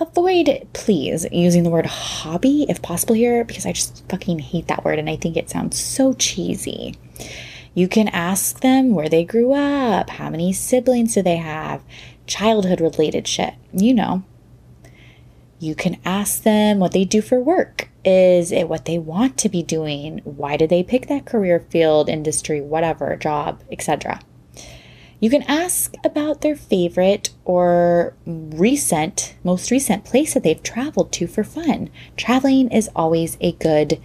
Avoid, 0.00 0.68
please, 0.72 1.26
using 1.30 1.62
the 1.62 1.70
word 1.70 1.86
hobby 1.86 2.66
if 2.68 2.82
possible 2.82 3.14
here 3.14 3.44
because 3.44 3.66
I 3.66 3.72
just 3.72 4.08
fucking 4.08 4.40
hate 4.40 4.66
that 4.66 4.84
word 4.84 4.98
and 4.98 5.08
I 5.08 5.16
think 5.16 5.36
it 5.36 5.50
sounds 5.50 5.78
so 5.78 6.12
cheesy. 6.12 6.96
You 7.74 7.86
can 7.86 8.08
ask 8.08 8.60
them 8.60 8.94
where 8.94 9.08
they 9.08 9.24
grew 9.24 9.52
up, 9.52 10.10
how 10.10 10.30
many 10.30 10.52
siblings 10.52 11.14
do 11.14 11.22
they 11.22 11.36
have, 11.36 11.82
childhood 12.26 12.80
related 12.80 13.28
shit, 13.28 13.54
you 13.72 13.94
know. 13.94 14.24
You 15.60 15.74
can 15.74 15.98
ask 16.04 16.42
them 16.42 16.78
what 16.78 16.92
they 16.92 17.04
do 17.04 17.20
for 17.20 17.40
work. 17.40 17.88
Is 18.04 18.52
it 18.52 18.68
what 18.68 18.84
they 18.84 18.98
want 18.98 19.36
to 19.38 19.48
be 19.48 19.62
doing? 19.62 20.20
Why 20.24 20.56
did 20.56 20.70
they 20.70 20.84
pick 20.84 21.08
that 21.08 21.26
career 21.26 21.66
field, 21.68 22.08
industry, 22.08 22.60
whatever, 22.60 23.16
job, 23.16 23.62
etc.? 23.70 24.20
You 25.20 25.30
can 25.30 25.42
ask 25.42 25.94
about 26.04 26.42
their 26.42 26.54
favorite 26.54 27.30
or 27.44 28.14
recent, 28.24 29.34
most 29.42 29.72
recent 29.72 30.04
place 30.04 30.34
that 30.34 30.44
they've 30.44 30.62
traveled 30.62 31.10
to 31.12 31.26
for 31.26 31.42
fun. 31.42 31.90
Traveling 32.16 32.70
is 32.70 32.88
always 32.94 33.36
a 33.40 33.52
good, 33.52 34.00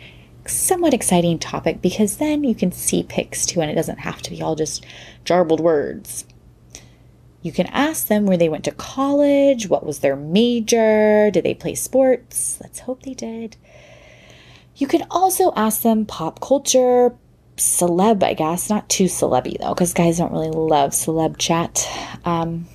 somewhat 0.48 0.94
exciting 0.94 1.38
topic 1.38 1.84
because 1.84 2.18
then 2.18 2.44
you 2.44 2.56
can 2.56 2.72
see 2.72 3.04
pics 3.04 3.46
too 3.46 3.62
and 3.62 3.70
it 3.70 3.76
doesn't 3.76 4.00
have 4.00 4.24
to 4.24 4.32
be 4.32 4.42
all 4.42 4.56
just 4.56 4.84
jarbled 5.24 5.60
words. 5.60 6.26
You 7.44 7.52
can 7.52 7.68
ask 7.68 8.08
them 8.08 8.26
where 8.26 8.38
they 8.38 8.48
went 8.48 8.64
to 8.64 8.72
college, 8.72 9.68
what 9.68 9.86
was 9.86 10.00
their 10.00 10.16
major, 10.16 11.30
did 11.30 11.44
they 11.44 11.54
play 11.54 11.76
sports? 11.76 12.58
Let's 12.62 12.80
hope 12.80 13.04
they 13.04 13.14
did. 13.14 13.58
You 14.78 14.88
can 14.88 15.06
also 15.12 15.52
ask 15.54 15.82
them 15.82 16.06
pop 16.06 16.40
culture, 16.40 17.14
celeb, 17.58 18.24
I 18.24 18.34
guess, 18.34 18.70
not 18.70 18.88
too 18.88 19.06
celebby 19.06 19.60
though, 19.60 19.74
because 19.74 19.94
guys 19.94 20.20
don't 20.20 20.32
really 20.32 20.52
love 20.52 20.92
celeb 20.92 21.38
chat. 21.38 21.86
Um, 22.24 22.66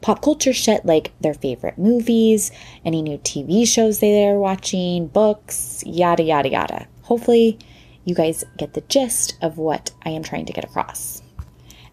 pop 0.00 0.22
culture 0.22 0.54
shit 0.54 0.86
like 0.86 1.12
their 1.20 1.34
favorite 1.34 1.76
movies, 1.76 2.50
any 2.82 3.02
new 3.02 3.18
TV 3.18 3.68
shows 3.68 4.00
they're 4.00 4.38
watching, 4.38 5.06
books, 5.06 5.84
yada, 5.86 6.22
yada, 6.22 6.48
yada. 6.48 6.86
Hopefully, 7.02 7.58
you 8.06 8.14
guys 8.14 8.42
get 8.56 8.72
the 8.72 8.80
gist 8.82 9.36
of 9.42 9.58
what 9.58 9.90
I 10.02 10.10
am 10.10 10.22
trying 10.22 10.46
to 10.46 10.52
get 10.54 10.64
across. 10.64 11.20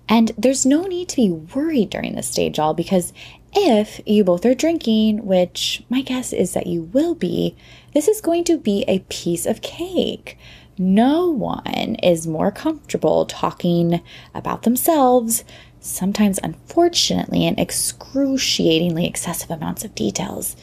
And 0.07 0.31
there's 0.37 0.65
no 0.65 0.83
need 0.83 1.09
to 1.09 1.15
be 1.15 1.31
worried 1.31 1.89
during 1.89 2.15
this 2.15 2.27
stage, 2.27 2.59
all 2.59 2.73
because 2.73 3.13
if 3.53 3.99
you 4.05 4.23
both 4.23 4.45
are 4.45 4.55
drinking, 4.55 5.25
which 5.25 5.83
my 5.89 6.01
guess 6.01 6.33
is 6.33 6.53
that 6.53 6.67
you 6.67 6.83
will 6.83 7.15
be, 7.15 7.55
this 7.93 8.07
is 8.07 8.21
going 8.21 8.43
to 8.45 8.57
be 8.57 8.85
a 8.87 8.99
piece 9.09 9.45
of 9.45 9.61
cake. 9.61 10.37
No 10.77 11.29
one 11.29 11.95
is 12.01 12.27
more 12.27 12.51
comfortable 12.51 13.25
talking 13.25 14.01
about 14.33 14.63
themselves, 14.63 15.43
sometimes 15.79 16.39
unfortunately 16.43 17.45
in 17.45 17.59
excruciatingly 17.59 19.05
excessive 19.05 19.51
amounts 19.51 19.83
of 19.83 19.95
details, 19.95 20.55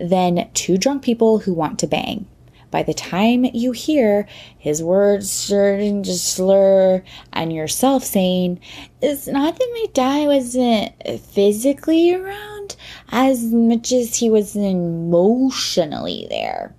than 0.00 0.50
two 0.52 0.78
drunk 0.78 1.02
people 1.02 1.40
who 1.40 1.52
want 1.52 1.78
to 1.78 1.86
bang. 1.86 2.26
By 2.72 2.82
the 2.82 2.94
time 2.94 3.44
you 3.44 3.72
hear 3.72 4.26
his 4.58 4.82
words 4.82 5.30
starting 5.30 6.02
to 6.04 6.14
slur 6.14 7.04
and 7.30 7.52
yourself 7.52 8.02
saying, 8.02 8.60
It's 9.02 9.28
not 9.28 9.58
that 9.58 9.70
my 9.74 9.86
dad 9.92 10.26
wasn't 10.26 11.20
physically 11.20 12.14
around 12.14 12.76
as 13.10 13.44
much 13.44 13.92
as 13.92 14.16
he 14.16 14.30
was 14.30 14.56
emotionally 14.56 16.26
there, 16.30 16.74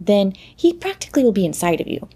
then 0.00 0.32
he 0.56 0.72
practically 0.72 1.22
will 1.22 1.30
be 1.30 1.44
inside 1.44 1.82
of 1.82 1.86
you. 1.86 2.08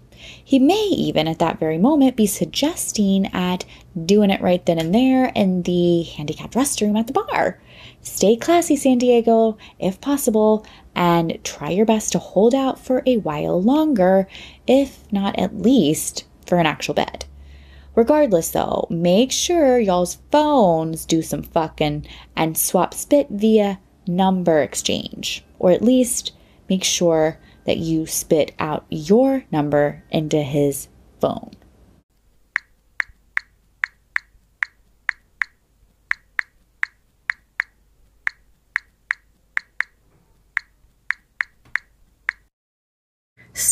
He 0.43 0.57
may 0.57 0.87
even 0.89 1.27
at 1.27 1.37
that 1.37 1.59
very 1.59 1.77
moment 1.77 2.15
be 2.15 2.25
suggesting 2.25 3.27
at 3.27 3.63
doing 4.05 4.31
it 4.31 4.41
right 4.41 4.65
then 4.65 4.79
and 4.79 4.93
there 4.93 5.25
in 5.35 5.61
the 5.61 6.01
handicapped 6.01 6.55
restroom 6.55 6.97
at 6.97 7.05
the 7.05 7.13
bar. 7.13 7.61
Stay 8.01 8.35
classy, 8.35 8.75
San 8.75 8.97
Diego, 8.97 9.57
if 9.79 9.99
possible, 10.01 10.65
and 10.95 11.37
try 11.43 11.69
your 11.69 11.85
best 11.85 12.11
to 12.13 12.19
hold 12.19 12.55
out 12.55 12.79
for 12.79 13.03
a 13.05 13.17
while 13.17 13.61
longer, 13.61 14.27
if 14.65 15.11
not 15.11 15.37
at 15.37 15.61
least 15.61 16.25
for 16.45 16.57
an 16.57 16.65
actual 16.65 16.93
bed. 16.93 17.25
Regardless, 17.95 18.51
though, 18.51 18.87
make 18.89 19.31
sure 19.31 19.79
y'all's 19.79 20.19
phones 20.31 21.05
do 21.05 21.21
some 21.21 21.43
fucking 21.43 22.05
and 22.35 22.57
swap 22.57 22.93
spit 22.93 23.27
via 23.29 23.79
number 24.07 24.61
exchange, 24.61 25.43
or 25.59 25.71
at 25.71 25.81
least 25.81 26.31
make 26.69 26.83
sure 26.83 27.39
that 27.65 27.77
you 27.77 28.05
spit 28.05 28.53
out 28.59 28.85
your 28.89 29.43
number 29.51 30.03
into 30.11 30.41
his 30.41 30.87
phone. 31.19 31.56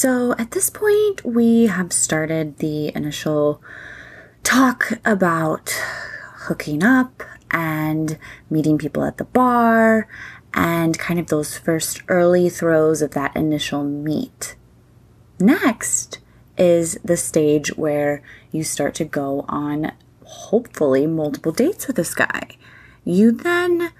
So 0.06 0.36
at 0.38 0.52
this 0.52 0.70
point, 0.70 1.26
we 1.26 1.65
have 1.65 1.91
started 1.91 2.58
the 2.60 2.96
initial 2.96 3.60
talk 4.44 4.91
about 5.04 5.72
hooking 6.41 6.84
up 6.84 7.24
and 7.50 8.20
meeting 8.48 8.78
people 8.78 9.04
at 9.04 9.18
the 9.18 9.24
bar 9.24 10.08
and 10.54 11.00
kind 11.00 11.20
of 11.20 11.26
those 11.30 11.58
first 11.58 12.04
early 12.08 12.50
throes 12.50 13.02
of 13.02 13.15
that 13.15 13.36
initial 13.36 13.84
meet. 13.84 14.56
Next 15.39 16.20
is 16.56 17.00
the 17.04 17.18
stage 17.18 17.76
where 17.76 18.22
you 18.52 18.63
start 18.63 18.94
to 18.96 19.06
go 19.06 19.44
on 19.48 19.91
hopefully 20.24 21.08
multiple 21.08 21.52
dates 21.52 21.88
with 21.88 21.96
this 21.96 22.13
guy. 22.13 22.50
You 23.04 23.32
then 23.32 23.91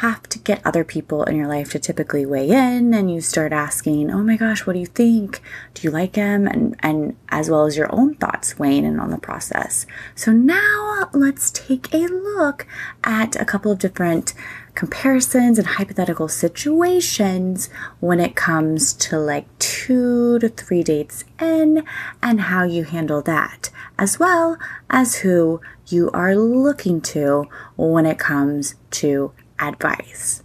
have 0.00 0.22
to 0.30 0.38
get 0.38 0.62
other 0.64 0.82
people 0.82 1.24
in 1.24 1.36
your 1.36 1.46
life 1.46 1.72
to 1.72 1.78
typically 1.78 2.24
weigh 2.24 2.48
in 2.48 2.94
and 2.94 3.12
you 3.12 3.20
start 3.20 3.52
asking, 3.52 4.10
"Oh 4.10 4.22
my 4.22 4.36
gosh, 4.36 4.66
what 4.66 4.72
do 4.72 4.78
you 4.78 4.86
think? 4.86 5.42
Do 5.74 5.82
you 5.82 5.90
like 5.90 6.16
him?" 6.16 6.46
and 6.46 6.74
and 6.80 7.16
as 7.28 7.50
well 7.50 7.66
as 7.66 7.76
your 7.76 7.94
own 7.94 8.14
thoughts 8.14 8.58
weighing 8.58 8.84
in 8.84 8.98
on 8.98 9.10
the 9.10 9.18
process. 9.18 9.86
So 10.14 10.32
now 10.32 11.10
let's 11.12 11.50
take 11.50 11.92
a 11.92 12.06
look 12.06 12.66
at 13.04 13.40
a 13.40 13.44
couple 13.44 13.70
of 13.70 13.78
different 13.78 14.32
comparisons 14.74 15.58
and 15.58 15.66
hypothetical 15.66 16.28
situations 16.28 17.68
when 17.98 18.20
it 18.20 18.34
comes 18.34 18.94
to 18.94 19.18
like 19.18 19.46
2 19.58 20.38
to 20.38 20.48
3 20.48 20.82
dates 20.82 21.24
in 21.40 21.84
and 22.22 22.40
how 22.42 22.62
you 22.62 22.84
handle 22.84 23.20
that 23.20 23.70
as 23.98 24.18
well 24.18 24.56
as 24.88 25.16
who 25.16 25.60
you 25.88 26.10
are 26.12 26.34
looking 26.34 27.00
to 27.00 27.46
when 27.76 28.06
it 28.06 28.18
comes 28.18 28.76
to 28.90 29.32
advice. 29.60 30.42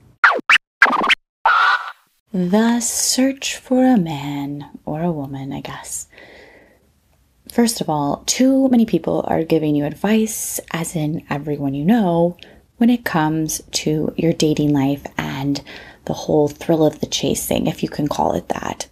The 2.34 2.82
search 2.82 3.56
for 3.56 3.86
a 3.86 3.98
man 3.98 4.70
or 4.84 5.02
a 5.02 5.12
woman, 5.12 5.54
I 5.54 5.62
guess. 5.62 6.08
First 7.50 7.80
of 7.80 7.90
all, 7.90 8.24
too 8.26 8.68
many 8.68 8.86
people 8.86 9.24
are 9.28 9.44
giving 9.44 9.76
you 9.76 9.86
advice, 9.86 10.60
as 10.72 10.96
in 10.96 11.26
everyone 11.30 11.74
you 11.74 11.86
know, 11.86 12.36
when 12.78 12.90
it 12.90 13.06
comes 13.06 13.62
to 13.72 14.14
your 14.18 14.34
dating 14.34 14.74
life 14.74 15.06
and 15.18 15.64
the 16.04 16.14
whole 16.14 16.50
thrill 16.50 16.86
of 16.86 17.00
the 17.00 17.06
chase 17.06 17.46
thing, 17.46 17.68
if 17.68 17.82
you 17.82 17.88
can 17.88 18.10
call 18.10 18.34
it 18.34 18.50
that. 18.50 18.88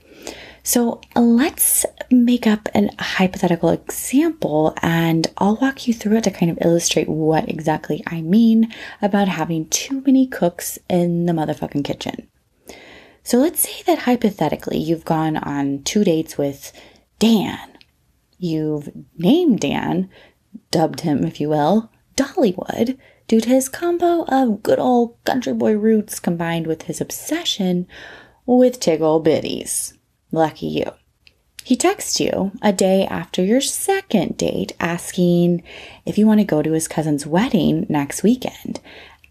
So 0.66 1.02
let's 1.14 1.86
make 2.10 2.48
up 2.48 2.70
a 2.74 2.90
hypothetical 2.98 3.70
example 3.70 4.74
and 4.82 5.28
I'll 5.38 5.58
walk 5.58 5.90
you 5.90 5.94
through 5.94 6.18
it 6.18 6.24
to 6.24 6.32
kind 6.32 6.50
of 6.50 6.58
illustrate 6.62 7.10
what 7.10 7.50
exactly 7.50 8.02
I 8.08 8.22
mean 8.22 8.74
about 9.02 9.28
having 9.28 9.68
too 9.68 10.02
many 10.06 10.26
cooks 10.26 10.80
in 10.90 11.26
the 11.26 11.34
motherfucking 11.34 11.84
kitchen. 11.84 12.30
So 13.24 13.40
let's 13.40 13.60
say 13.60 13.84
that 13.88 14.00
hypothetically 14.00 14.78
you've 14.78 15.04
gone 15.04 15.36
on 15.36 15.84
two 15.84 16.06
dates 16.06 16.38
with 16.38 16.72
Dan. 17.20 17.78
You've 18.38 18.90
named 19.18 19.60
Dan, 19.60 20.10
dubbed 20.72 21.02
him, 21.02 21.26
if 21.26 21.42
you 21.42 21.50
will, 21.50 21.92
Dollywood, 22.16 22.98
due 23.28 23.42
to 23.42 23.50
his 23.50 23.68
combo 23.68 24.24
of 24.30 24.64
good 24.64 24.80
old 24.80 25.22
country 25.26 25.54
boy 25.54 25.74
roots 25.74 26.22
combined 26.22 26.68
with 26.68 26.84
his 26.84 27.02
obsession 27.02 27.86
with 28.46 28.80
tickle 28.80 29.22
bitties. 29.22 29.94
Lucky 30.34 30.66
you. 30.66 30.92
He 31.64 31.76
texts 31.76 32.20
you 32.20 32.54
a 32.60 32.74
day 32.74 33.06
after 33.06 33.44
your 33.44 33.62
second 33.62 34.36
date 34.36 34.74
asking 34.80 35.62
if 36.08 36.18
you 36.18 36.26
want 36.26 36.40
to 36.40 36.44
go 36.44 36.64
to 36.64 36.72
his 36.72 36.88
cousin's 36.88 37.28
wedding 37.28 37.86
next 37.88 38.24
weekend 38.24 38.82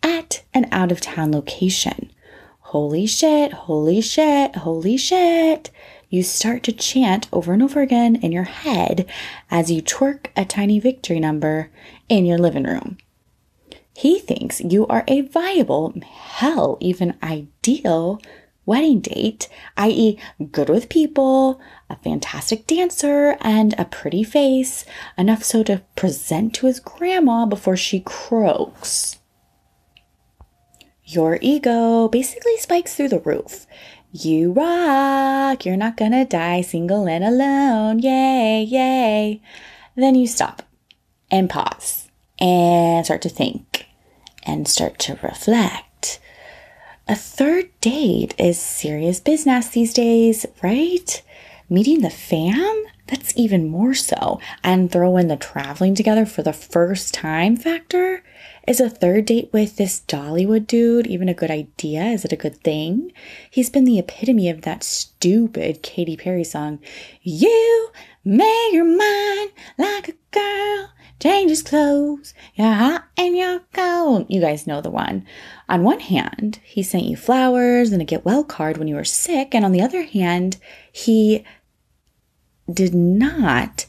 at 0.00 0.44
an 0.54 0.68
out 0.70 0.92
of 0.92 1.00
town 1.00 1.32
location. 1.32 2.12
Holy 2.60 3.04
shit, 3.06 3.52
holy 3.52 4.00
shit, 4.00 4.54
holy 4.54 4.96
shit. 4.96 5.72
You 6.08 6.22
start 6.22 6.62
to 6.62 6.72
chant 6.72 7.28
over 7.32 7.52
and 7.52 7.64
over 7.64 7.80
again 7.80 8.14
in 8.14 8.30
your 8.30 8.44
head 8.44 9.10
as 9.50 9.72
you 9.72 9.82
twerk 9.82 10.26
a 10.36 10.44
tiny 10.44 10.78
victory 10.78 11.18
number 11.18 11.72
in 12.08 12.24
your 12.24 12.38
living 12.38 12.64
room. 12.64 12.96
He 13.96 14.20
thinks 14.20 14.60
you 14.60 14.86
are 14.86 15.02
a 15.08 15.22
viable, 15.22 15.94
hell, 16.04 16.78
even 16.80 17.18
ideal 17.24 18.20
wedding 18.64 19.01
date, 19.01 19.48
i.e., 19.77 20.18
good 20.51 20.68
with 20.68 20.88
people, 20.88 21.61
a 21.90 21.96
fantastic 21.96 22.66
dancer, 22.66 23.37
and 23.40 23.75
a 23.79 23.85
pretty 23.85 24.22
face, 24.22 24.85
enough 25.18 25.42
so 25.42 25.62
to 25.64 25.83
present 25.96 26.55
to 26.55 26.66
his 26.66 26.81
grandma 26.81 27.46
before 27.46 27.77
she 27.77 28.01
croaks. 28.01 29.18
Your 31.05 31.38
ego 31.42 32.09
basically 32.09 32.57
spikes 32.59 32.94
through 32.94 33.09
the 33.09 33.20
roof. 33.20 33.66
You 34.12 34.53
rock, 34.53 35.64
you're 35.64 35.77
not 35.77 35.96
gonna 35.96 36.25
die 36.25 36.61
single 36.61 37.09
and 37.09 37.25
alone, 37.25 37.98
yay, 37.98 38.62
yay. 38.62 39.42
Then 39.96 40.14
you 40.14 40.27
stop 40.27 40.62
and 41.31 41.51
pause 41.51 42.09
and 42.38 43.05
start 43.05 43.22
to 43.22 43.29
think 43.29 43.87
and 44.44 44.68
start 44.68 44.98
to 45.01 45.18
reflect. 45.22 45.85
A 47.08 47.16
third 47.16 47.68
date 47.80 48.32
is 48.38 48.60
serious 48.60 49.18
business 49.18 49.68
these 49.68 49.92
days, 49.92 50.46
right? 50.62 51.22
Meeting 51.68 52.00
the 52.00 52.10
fam? 52.10 52.84
That's 53.08 53.36
even 53.36 53.68
more 53.68 53.92
so. 53.92 54.38
And 54.62 54.90
throw 54.90 55.16
in 55.16 55.26
the 55.26 55.36
traveling 55.36 55.96
together 55.96 56.24
for 56.24 56.42
the 56.42 56.52
first 56.52 57.12
time 57.12 57.56
factor. 57.56 58.22
Is 58.68 58.78
a 58.78 58.88
third 58.88 59.26
date 59.26 59.50
with 59.52 59.76
this 59.76 60.02
Dollywood 60.06 60.68
dude 60.68 61.08
even 61.08 61.28
a 61.28 61.34
good 61.34 61.50
idea? 61.50 62.04
Is 62.04 62.24
it 62.24 62.32
a 62.32 62.36
good 62.36 62.62
thing? 62.62 63.12
He's 63.50 63.68
been 63.68 63.84
the 63.84 63.98
epitome 63.98 64.48
of 64.48 64.62
that 64.62 64.84
stupid 64.84 65.82
Katy 65.82 66.16
Perry 66.16 66.44
song. 66.44 66.78
You 67.22 67.90
make 68.24 68.72
your 68.72 68.85
mind 68.85 69.50
like 69.78 70.08
a 70.08 70.14
girl, 70.30 70.90
change 71.20 71.50
his 71.50 71.62
clothes, 71.62 72.35
you're 72.54 72.72
hot 72.72 73.04
and 73.16 73.37
you're 73.37 73.61
cold. 73.72 74.26
You 74.28 74.40
guys 74.40 74.66
know 74.66 74.80
the 74.80 74.90
one. 74.90 75.26
On 75.68 75.82
one 75.82 76.00
hand, 76.00 76.61
he 76.64 76.82
sent 76.82 77.04
you 77.04 77.16
flowers 77.16 77.92
and 77.92 78.02
a 78.02 78.04
get 78.04 78.24
well 78.24 78.44
card 78.44 78.76
when 78.76 78.88
you 78.88 78.94
were 78.94 79.04
sick, 79.04 79.54
and 79.54 79.64
on 79.64 79.72
the 79.72 79.82
other 79.82 80.02
hand, 80.02 80.58
he 80.92 81.44
did 82.72 82.94
not 82.94 83.87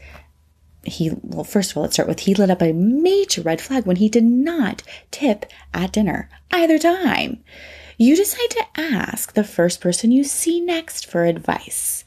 he 0.83 1.11
well 1.21 1.43
first 1.43 1.71
of 1.71 1.77
all 1.77 1.83
let's 1.83 1.95
start 1.95 2.09
with 2.09 2.21
he 2.21 2.35
lit 2.35 2.49
up 2.49 2.61
a 2.61 2.73
major 2.73 3.41
red 3.41 3.61
flag 3.61 3.85
when 3.85 3.95
he 3.95 4.09
did 4.09 4.23
not 4.23 4.83
tip 5.11 5.45
at 5.73 5.93
dinner 5.93 6.29
either 6.51 6.77
time 6.77 7.41
you 7.97 8.15
decide 8.15 8.49
to 8.49 8.65
ask 8.75 9.33
the 9.33 9.43
first 9.43 9.79
person 9.79 10.11
you 10.11 10.23
see 10.23 10.59
next 10.59 11.05
for 11.05 11.23
advice 11.23 12.03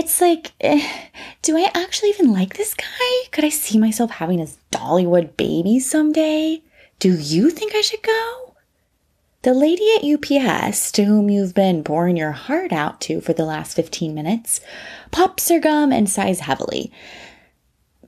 it's 0.00 0.20
like 0.20 0.52
eh, 0.62 1.10
do 1.42 1.58
i 1.58 1.70
actually 1.74 2.08
even 2.08 2.32
like 2.32 2.56
this 2.56 2.72
guy 2.74 3.28
could 3.30 3.44
i 3.44 3.50
see 3.50 3.78
myself 3.78 4.10
having 4.12 4.38
his 4.38 4.56
dollywood 4.72 5.36
baby 5.36 5.78
someday 5.78 6.62
do 6.98 7.12
you 7.18 7.50
think 7.50 7.74
i 7.74 7.82
should 7.82 8.02
go 8.02 8.50
the 9.42 9.54
lady 9.54 9.88
at 9.96 10.04
UPS, 10.04 10.92
to 10.92 11.04
whom 11.04 11.30
you've 11.30 11.54
been 11.54 11.82
pouring 11.82 12.18
your 12.18 12.32
heart 12.32 12.72
out 12.72 13.00
to 13.02 13.22
for 13.22 13.32
the 13.32 13.46
last 13.46 13.74
15 13.74 14.14
minutes, 14.14 14.60
pops 15.12 15.48
her 15.48 15.58
gum 15.58 15.92
and 15.92 16.10
sighs 16.10 16.40
heavily. 16.40 16.92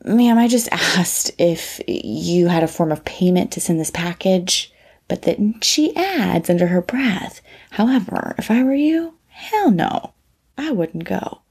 Ma'am, 0.05 0.37
I 0.37 0.47
just 0.47 0.69
asked 0.71 1.31
if 1.39 1.81
you 1.89 2.49
had 2.49 2.63
a 2.63 2.69
form 2.69 2.93
of 2.93 3.07
payment 3.07 3.51
to 3.53 3.63
send 3.63 3.81
this 3.81 3.91
package, 3.91 4.75
but 5.09 5.23
then 5.23 5.59
she 5.63 5.97
adds 5.97 6.51
under 6.51 6.67
her 6.67 6.83
breath, 6.83 7.41
however, 7.71 8.35
if 8.37 8.51
I 8.51 8.63
were 8.63 8.75
you, 8.75 9.15
hell 9.29 9.71
no, 9.71 10.13
I 10.59 10.71
wouldn't 10.71 11.05
go. 11.05 11.42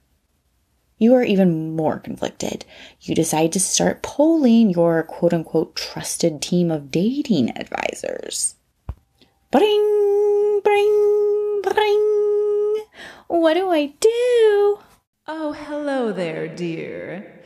You 1.01 1.15
are 1.15 1.23
even 1.23 1.75
more 1.75 1.97
conflicted. 1.97 2.63
You 3.01 3.15
decide 3.15 3.53
to 3.53 3.59
start 3.59 4.03
polling 4.03 4.69
your 4.69 5.01
quote 5.01 5.33
unquote 5.33 5.75
trusted 5.75 6.43
team 6.43 6.69
of 6.69 6.91
dating 6.91 7.57
advisors. 7.57 8.53
Bring, 9.49 10.61
bring, 10.63 11.61
bring. 11.63 12.85
What 13.29 13.55
do 13.55 13.71
I 13.71 13.95
do? 13.99 14.79
Oh, 15.27 15.55
hello 15.57 16.11
there, 16.11 16.47
dear. 16.47 17.40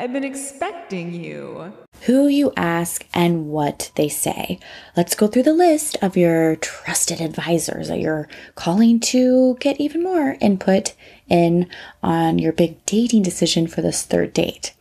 I've 0.00 0.14
been 0.14 0.24
expecting 0.24 1.12
you. 1.12 1.74
Who 2.06 2.26
you 2.26 2.54
ask 2.56 3.06
and 3.12 3.48
what 3.48 3.90
they 3.96 4.08
say. 4.08 4.58
Let's 4.96 5.14
go 5.14 5.26
through 5.26 5.42
the 5.42 5.52
list 5.52 5.98
of 6.00 6.16
your 6.16 6.56
trusted 6.56 7.20
advisors 7.20 7.88
that 7.88 8.00
you're 8.00 8.26
calling 8.54 8.98
to 9.00 9.58
get 9.60 9.78
even 9.78 10.02
more 10.02 10.38
input 10.40 10.94
in 11.28 11.68
on 12.02 12.38
your 12.38 12.54
big 12.54 12.82
dating 12.86 13.24
decision 13.24 13.66
for 13.66 13.82
this 13.82 14.02
third 14.02 14.32
date. 14.32 14.72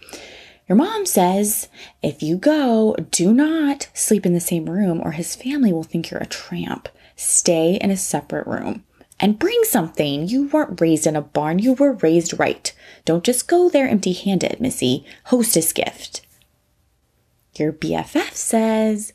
Your 0.69 0.77
mom 0.77 1.05
says 1.05 1.67
if 2.01 2.23
you 2.23 2.37
go, 2.37 2.95
do 3.11 3.33
not 3.33 3.89
sleep 3.93 4.25
in 4.25 4.31
the 4.31 4.39
same 4.39 4.69
room 4.69 5.01
or 5.03 5.11
his 5.11 5.35
family 5.35 5.73
will 5.73 5.83
think 5.83 6.11
you're 6.11 6.21
a 6.21 6.27
tramp. 6.27 6.87
Stay 7.17 7.75
in 7.75 7.91
a 7.91 7.97
separate 7.97 8.47
room 8.47 8.85
and 9.19 9.39
bring 9.39 9.59
something. 9.63 10.27
You 10.27 10.47
weren't 10.47 10.79
raised 10.79 11.07
in 11.07 11.15
a 11.15 11.21
barn, 11.21 11.59
you 11.59 11.73
were 11.73 11.93
raised 11.93 12.39
right. 12.39 12.73
Don't 13.05 13.23
just 13.23 13.47
go 13.47 13.69
there 13.69 13.87
empty 13.87 14.13
handed, 14.13 14.59
Missy. 14.59 15.05
Hostess 15.25 15.73
gift. 15.73 16.25
Your 17.55 17.73
BFF 17.73 18.33
says, 18.33 19.13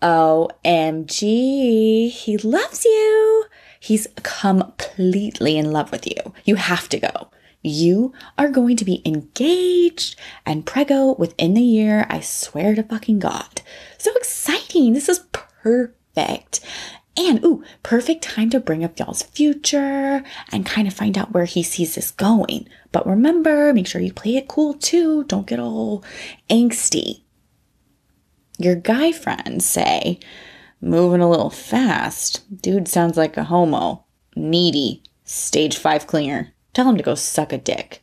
OMG, 0.00 2.10
he 2.10 2.38
loves 2.38 2.84
you. 2.84 3.44
He's 3.78 4.06
completely 4.22 5.58
in 5.58 5.72
love 5.72 5.92
with 5.92 6.06
you. 6.06 6.32
You 6.44 6.56
have 6.56 6.88
to 6.90 6.98
go. 6.98 7.30
You 7.62 8.12
are 8.36 8.48
going 8.48 8.76
to 8.76 8.84
be 8.84 9.02
engaged 9.04 10.16
and 10.44 10.66
prego 10.66 11.14
within 11.14 11.54
the 11.54 11.62
year. 11.62 12.06
I 12.08 12.20
swear 12.20 12.74
to 12.74 12.82
fucking 12.82 13.20
God. 13.20 13.62
So 13.98 14.12
exciting. 14.16 14.92
This 14.92 15.08
is 15.08 15.20
perfect. 15.32 16.60
And 17.16 17.44
ooh, 17.44 17.62
perfect 17.82 18.22
time 18.22 18.48
to 18.50 18.60
bring 18.60 18.82
up 18.82 18.98
y'all's 18.98 19.22
future 19.22 20.22
and 20.50 20.64
kind 20.64 20.88
of 20.88 20.94
find 20.94 21.18
out 21.18 21.32
where 21.32 21.44
he 21.44 21.62
sees 21.62 21.94
this 21.94 22.10
going. 22.10 22.68
But 22.90 23.06
remember, 23.06 23.72
make 23.72 23.86
sure 23.86 24.00
you 24.00 24.12
play 24.12 24.36
it 24.36 24.48
cool 24.48 24.74
too. 24.74 25.24
Don't 25.24 25.46
get 25.46 25.60
all 25.60 26.02
angsty. 26.48 27.22
Your 28.58 28.76
guy 28.76 29.12
friends 29.12 29.66
say, 29.66 30.20
Moving 30.80 31.20
a 31.20 31.30
little 31.30 31.50
fast. 31.50 32.42
Dude 32.62 32.88
sounds 32.88 33.16
like 33.16 33.36
a 33.36 33.44
homo. 33.44 34.04
Needy. 34.34 35.02
Stage 35.24 35.76
5 35.78 36.06
clinger. 36.06 36.50
Tell 36.72 36.88
him 36.88 36.96
to 36.96 37.02
go 37.02 37.14
suck 37.14 37.52
a 37.52 37.58
dick. 37.58 38.02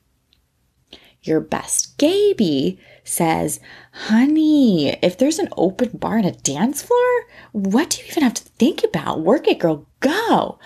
Your 1.22 1.42
best 1.42 1.98
Gaby 1.98 2.80
says, 3.04 3.60
Honey, 3.92 4.90
if 5.02 5.18
there's 5.18 5.40
an 5.40 5.50
open 5.58 5.90
bar 5.98 6.18
and 6.18 6.26
a 6.26 6.32
dance 6.32 6.82
floor, 6.82 7.26
what 7.52 7.92
do 7.92 8.02
you 8.02 8.08
even 8.10 8.24
have 8.24 8.34
to 8.36 8.44
think 8.44 8.84
about? 8.84 9.22
Work 9.22 9.48
it, 9.48 9.60
girl. 9.60 9.86
Go. 10.00 10.60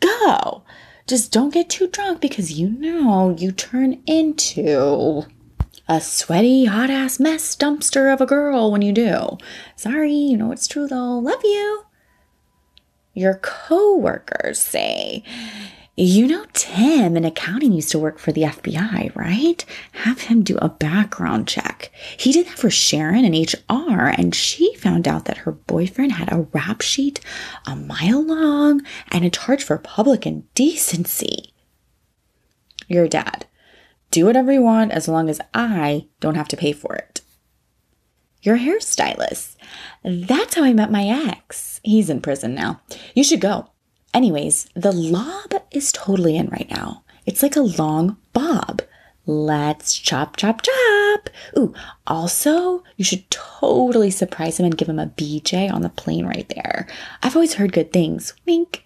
Go. 0.00 0.62
Just 1.06 1.32
don't 1.32 1.52
get 1.52 1.68
too 1.68 1.88
drunk 1.88 2.20
because 2.20 2.52
you 2.52 2.70
know 2.70 3.34
you 3.36 3.52
turn 3.52 4.02
into 4.06 5.24
a 5.88 6.00
sweaty, 6.00 6.66
hot 6.66 6.88
ass 6.88 7.18
mess 7.18 7.56
dumpster 7.56 8.12
of 8.12 8.20
a 8.20 8.26
girl 8.26 8.70
when 8.70 8.80
you 8.80 8.92
do. 8.92 9.36
Sorry, 9.74 10.14
you 10.14 10.36
know 10.36 10.52
it's 10.52 10.68
true 10.68 10.86
though. 10.86 11.18
Love 11.18 11.40
you. 11.42 11.84
Your 13.12 13.34
coworkers 13.34 14.60
say, 14.60 15.24
you 16.00 16.26
know, 16.26 16.46
Tim 16.54 17.14
in 17.14 17.26
accounting 17.26 17.72
used 17.72 17.90
to 17.90 17.98
work 17.98 18.18
for 18.18 18.32
the 18.32 18.44
FBI, 18.44 19.14
right? 19.14 19.62
Have 19.92 20.22
him 20.22 20.42
do 20.42 20.56
a 20.56 20.70
background 20.70 21.46
check. 21.46 21.92
He 22.16 22.32
did 22.32 22.46
that 22.46 22.58
for 22.58 22.70
Sharon 22.70 23.26
in 23.26 23.42
HR, 23.42 24.06
and 24.06 24.34
she 24.34 24.74
found 24.76 25.06
out 25.06 25.26
that 25.26 25.38
her 25.38 25.52
boyfriend 25.52 26.12
had 26.12 26.32
a 26.32 26.46
rap 26.54 26.80
sheet 26.80 27.20
a 27.66 27.76
mile 27.76 28.22
long 28.22 28.80
and 29.10 29.26
a 29.26 29.30
charge 29.30 29.62
for 29.62 29.76
public 29.76 30.26
indecency. 30.26 31.52
Your 32.88 33.06
dad. 33.06 33.46
Do 34.10 34.24
whatever 34.24 34.52
you 34.52 34.62
want 34.62 34.92
as 34.92 35.06
long 35.06 35.28
as 35.28 35.38
I 35.52 36.08
don't 36.18 36.34
have 36.34 36.48
to 36.48 36.56
pay 36.56 36.72
for 36.72 36.94
it. 36.94 37.20
Your 38.40 38.56
hairstylist. 38.56 39.54
That's 40.02 40.54
how 40.54 40.64
I 40.64 40.72
met 40.72 40.90
my 40.90 41.04
ex. 41.04 41.78
He's 41.84 42.08
in 42.08 42.22
prison 42.22 42.54
now. 42.54 42.80
You 43.14 43.22
should 43.22 43.42
go. 43.42 43.69
Anyways, 44.12 44.68
the 44.74 44.92
lob 44.92 45.54
is 45.70 45.92
totally 45.92 46.36
in 46.36 46.48
right 46.48 46.70
now. 46.70 47.04
It's 47.26 47.42
like 47.42 47.56
a 47.56 47.60
long 47.60 48.16
bob. 48.32 48.82
Let's 49.26 49.96
chop, 49.96 50.36
chop, 50.36 50.62
chop. 50.62 51.30
Ooh, 51.56 51.72
also, 52.06 52.82
you 52.96 53.04
should 53.04 53.30
totally 53.30 54.10
surprise 54.10 54.58
him 54.58 54.66
and 54.66 54.76
give 54.76 54.88
him 54.88 54.98
a 54.98 55.06
BJ 55.06 55.72
on 55.72 55.82
the 55.82 55.88
plane 55.88 56.26
right 56.26 56.48
there. 56.56 56.88
I've 57.22 57.36
always 57.36 57.54
heard 57.54 57.72
good 57.72 57.92
things. 57.92 58.34
Wink. 58.46 58.84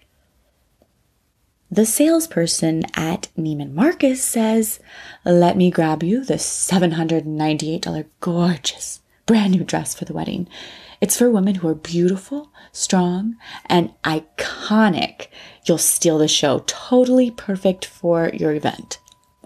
The 1.71 1.85
salesperson 1.85 2.83
at 2.93 3.29
Neiman 3.37 3.73
Marcus 3.73 4.23
says, 4.23 4.79
Let 5.25 5.57
me 5.57 5.71
grab 5.71 6.03
you 6.03 6.23
the 6.23 6.35
$798 6.35 8.05
gorgeous 8.19 9.01
brand 9.25 9.53
new 9.53 9.63
dress 9.63 9.93
for 9.93 10.05
the 10.05 10.13
wedding. 10.13 10.47
It's 11.01 11.17
for 11.17 11.29
women 11.29 11.55
who 11.55 11.67
are 11.67 11.75
beautiful, 11.75 12.51
strong, 12.71 13.35
and 13.65 13.91
iconic. 14.03 15.27
You'll 15.65 15.77
steal 15.77 16.17
the 16.17 16.27
show. 16.27 16.63
Totally 16.67 17.31
perfect 17.31 17.85
for 17.85 18.29
your 18.33 18.53
event. 18.53 18.99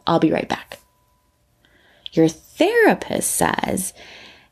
I'll 0.06 0.20
be 0.20 0.32
right 0.32 0.48
back. 0.48 0.80
Your 2.12 2.28
therapist 2.28 3.32
says, 3.32 3.94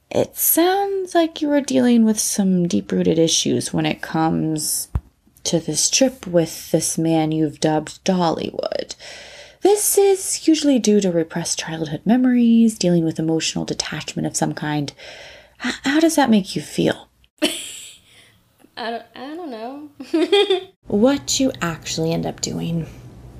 It 0.09 0.37
sounds 0.37 1.13
like 1.15 1.41
you 1.41 1.51
are 1.51 1.61
dealing 1.61 2.05
with 2.05 2.19
some 2.19 2.67
deep 2.67 2.91
rooted 2.91 3.19
issues 3.19 3.73
when 3.73 3.85
it 3.85 4.01
comes 4.01 4.89
to 5.43 5.59
this 5.59 5.89
trip 5.89 6.27
with 6.27 6.71
this 6.71 6.97
man 6.97 7.31
you've 7.31 7.59
dubbed 7.59 8.03
Dollywood. 8.03 8.95
This 9.67 9.97
is 9.97 10.47
usually 10.47 10.79
due 10.79 11.01
to 11.01 11.11
repressed 11.11 11.59
childhood 11.59 11.99
memories, 12.05 12.77
dealing 12.77 13.03
with 13.03 13.19
emotional 13.19 13.65
detachment 13.65 14.25
of 14.25 14.37
some 14.37 14.53
kind. 14.53 14.93
H- 15.63 15.75
how 15.83 15.99
does 15.99 16.15
that 16.15 16.29
make 16.29 16.55
you 16.55 16.61
feel? 16.61 17.09
I 17.41 18.91
don't, 18.91 19.03
I 19.13 19.35
don't 19.35 19.51
know. 19.51 19.89
what 20.87 21.41
you 21.41 21.51
actually 21.61 22.13
end 22.13 22.25
up 22.25 22.39
doing. 22.39 22.87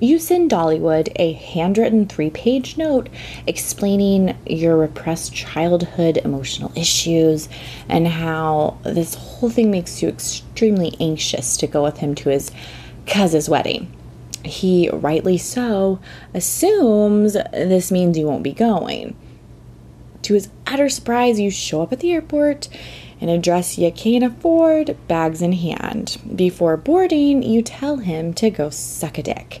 You 0.00 0.18
send 0.18 0.50
Dollywood 0.50 1.10
a 1.16 1.32
handwritten 1.32 2.04
three 2.04 2.28
page 2.28 2.76
note 2.76 3.08
explaining 3.46 4.36
your 4.44 4.76
repressed 4.76 5.34
childhood 5.34 6.18
emotional 6.18 6.72
issues 6.76 7.48
and 7.88 8.06
how 8.06 8.76
this 8.82 9.14
whole 9.14 9.48
thing 9.48 9.70
makes 9.70 10.02
you 10.02 10.10
extremely 10.10 10.94
anxious 11.00 11.56
to 11.56 11.66
go 11.66 11.82
with 11.82 11.96
him 11.96 12.14
to 12.16 12.28
his 12.28 12.50
cousin's 13.06 13.48
wedding. 13.48 13.90
He, 14.44 14.88
rightly 14.90 15.38
so, 15.38 16.00
assumes 16.32 17.32
this 17.32 17.90
means 17.90 18.16
you 18.16 18.26
won't 18.26 18.42
be 18.42 18.52
going. 18.52 19.16
To 20.22 20.34
his 20.34 20.48
utter 20.66 20.88
surprise, 20.88 21.40
you 21.40 21.50
show 21.50 21.82
up 21.82 21.92
at 21.92 22.00
the 22.00 22.12
airport 22.12 22.68
in 23.20 23.28
a 23.28 23.38
dress 23.38 23.78
you 23.78 23.90
can't 23.90 24.24
afford, 24.24 24.96
bags 25.08 25.42
in 25.42 25.52
hand. 25.52 26.18
Before 26.34 26.76
boarding, 26.76 27.42
you 27.42 27.62
tell 27.62 27.96
him 27.96 28.32
to 28.34 28.50
go 28.50 28.70
suck 28.70 29.18
a 29.18 29.22
dick. 29.22 29.60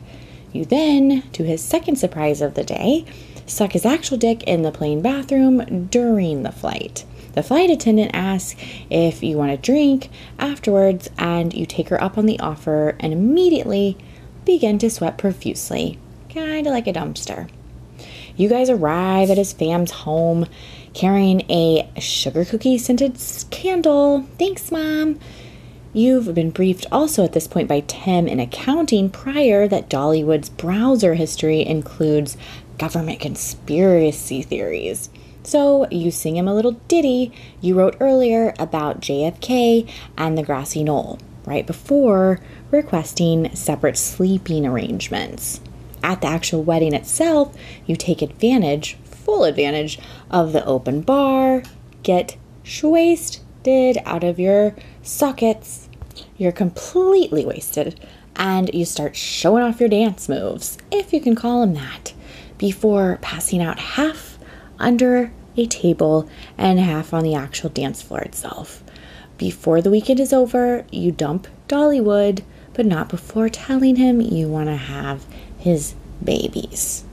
You 0.52 0.64
then, 0.64 1.22
to 1.32 1.44
his 1.44 1.62
second 1.62 1.96
surprise 1.96 2.40
of 2.40 2.54
the 2.54 2.64
day, 2.64 3.04
suck 3.46 3.72
his 3.72 3.84
actual 3.84 4.16
dick 4.16 4.42
in 4.44 4.62
the 4.62 4.72
plane 4.72 5.02
bathroom 5.02 5.86
during 5.86 6.42
the 6.42 6.52
flight. 6.52 7.04
The 7.34 7.42
flight 7.42 7.70
attendant 7.70 8.12
asks 8.14 8.60
if 8.90 9.22
you 9.22 9.36
want 9.36 9.52
a 9.52 9.56
drink 9.56 10.08
afterwards, 10.38 11.10
and 11.18 11.52
you 11.52 11.66
take 11.66 11.88
her 11.88 12.02
up 12.02 12.16
on 12.16 12.26
the 12.26 12.40
offer 12.40 12.96
and 13.00 13.12
immediately 13.12 13.96
begin 14.48 14.78
to 14.78 14.88
sweat 14.88 15.18
profusely, 15.18 15.98
kinda 16.30 16.70
like 16.70 16.86
a 16.86 16.92
dumpster. 16.92 17.48
You 18.34 18.48
guys 18.48 18.70
arrive 18.70 19.30
at 19.30 19.36
his 19.36 19.52
fam's 19.52 19.90
home 19.90 20.46
carrying 20.94 21.42
a 21.50 21.86
sugar 21.98 22.46
cookie 22.46 22.78
scented 22.78 23.18
candle. 23.50 24.24
Thanks, 24.38 24.72
Mom. 24.72 25.20
You've 25.92 26.34
been 26.34 26.50
briefed 26.50 26.86
also 26.90 27.24
at 27.24 27.34
this 27.34 27.46
point 27.46 27.68
by 27.68 27.80
Tim 27.80 28.26
in 28.26 28.40
accounting 28.40 29.10
prior 29.10 29.68
that 29.68 29.90
Dollywood's 29.90 30.48
browser 30.48 31.14
history 31.14 31.64
includes 31.66 32.38
government 32.78 33.20
conspiracy 33.20 34.40
theories. 34.40 35.10
So 35.42 35.86
you 35.90 36.10
sing 36.10 36.36
him 36.36 36.48
a 36.48 36.54
little 36.54 36.72
ditty 36.88 37.32
you 37.60 37.74
wrote 37.74 37.98
earlier 38.00 38.54
about 38.58 39.00
JFK 39.00 39.86
and 40.16 40.38
the 40.38 40.42
grassy 40.42 40.82
knoll, 40.82 41.18
right 41.48 41.66
before 41.66 42.40
requesting 42.70 43.54
separate 43.54 43.96
sleeping 43.96 44.66
arrangements. 44.66 45.60
At 46.02 46.20
the 46.20 46.28
actual 46.28 46.62
wedding 46.62 46.94
itself, 46.94 47.56
you 47.86 47.96
take 47.96 48.22
advantage, 48.22 48.96
full 49.04 49.44
advantage, 49.44 49.98
of 50.30 50.52
the 50.52 50.64
open 50.64 51.00
bar, 51.00 51.62
get 52.02 52.36
wasted 52.82 53.98
out 54.04 54.24
of 54.24 54.38
your 54.38 54.74
sockets. 55.02 55.88
You're 56.36 56.52
completely 56.52 57.44
wasted, 57.44 57.98
and 58.36 58.72
you 58.72 58.84
start 58.84 59.16
showing 59.16 59.62
off 59.64 59.80
your 59.80 59.88
dance 59.88 60.28
moves, 60.28 60.78
if 60.90 61.12
you 61.12 61.20
can 61.20 61.34
call 61.34 61.60
them 61.60 61.74
that, 61.74 62.12
before 62.56 63.18
passing 63.20 63.60
out 63.60 63.78
half 63.78 64.38
under 64.78 65.32
a 65.56 65.66
table 65.66 66.28
and 66.56 66.78
half 66.78 67.12
on 67.12 67.24
the 67.24 67.34
actual 67.34 67.70
dance 67.70 68.00
floor 68.00 68.20
itself. 68.20 68.84
Before 69.38 69.80
the 69.80 69.90
weekend 69.90 70.18
is 70.18 70.32
over, 70.32 70.84
you 70.90 71.12
dump 71.12 71.46
Dollywood, 71.68 72.42
but 72.74 72.84
not 72.84 73.08
before 73.08 73.48
telling 73.48 73.94
him 73.94 74.20
you 74.20 74.48
want 74.48 74.68
to 74.68 74.76
have 74.76 75.24
his 75.58 75.94
babies. 76.22 77.04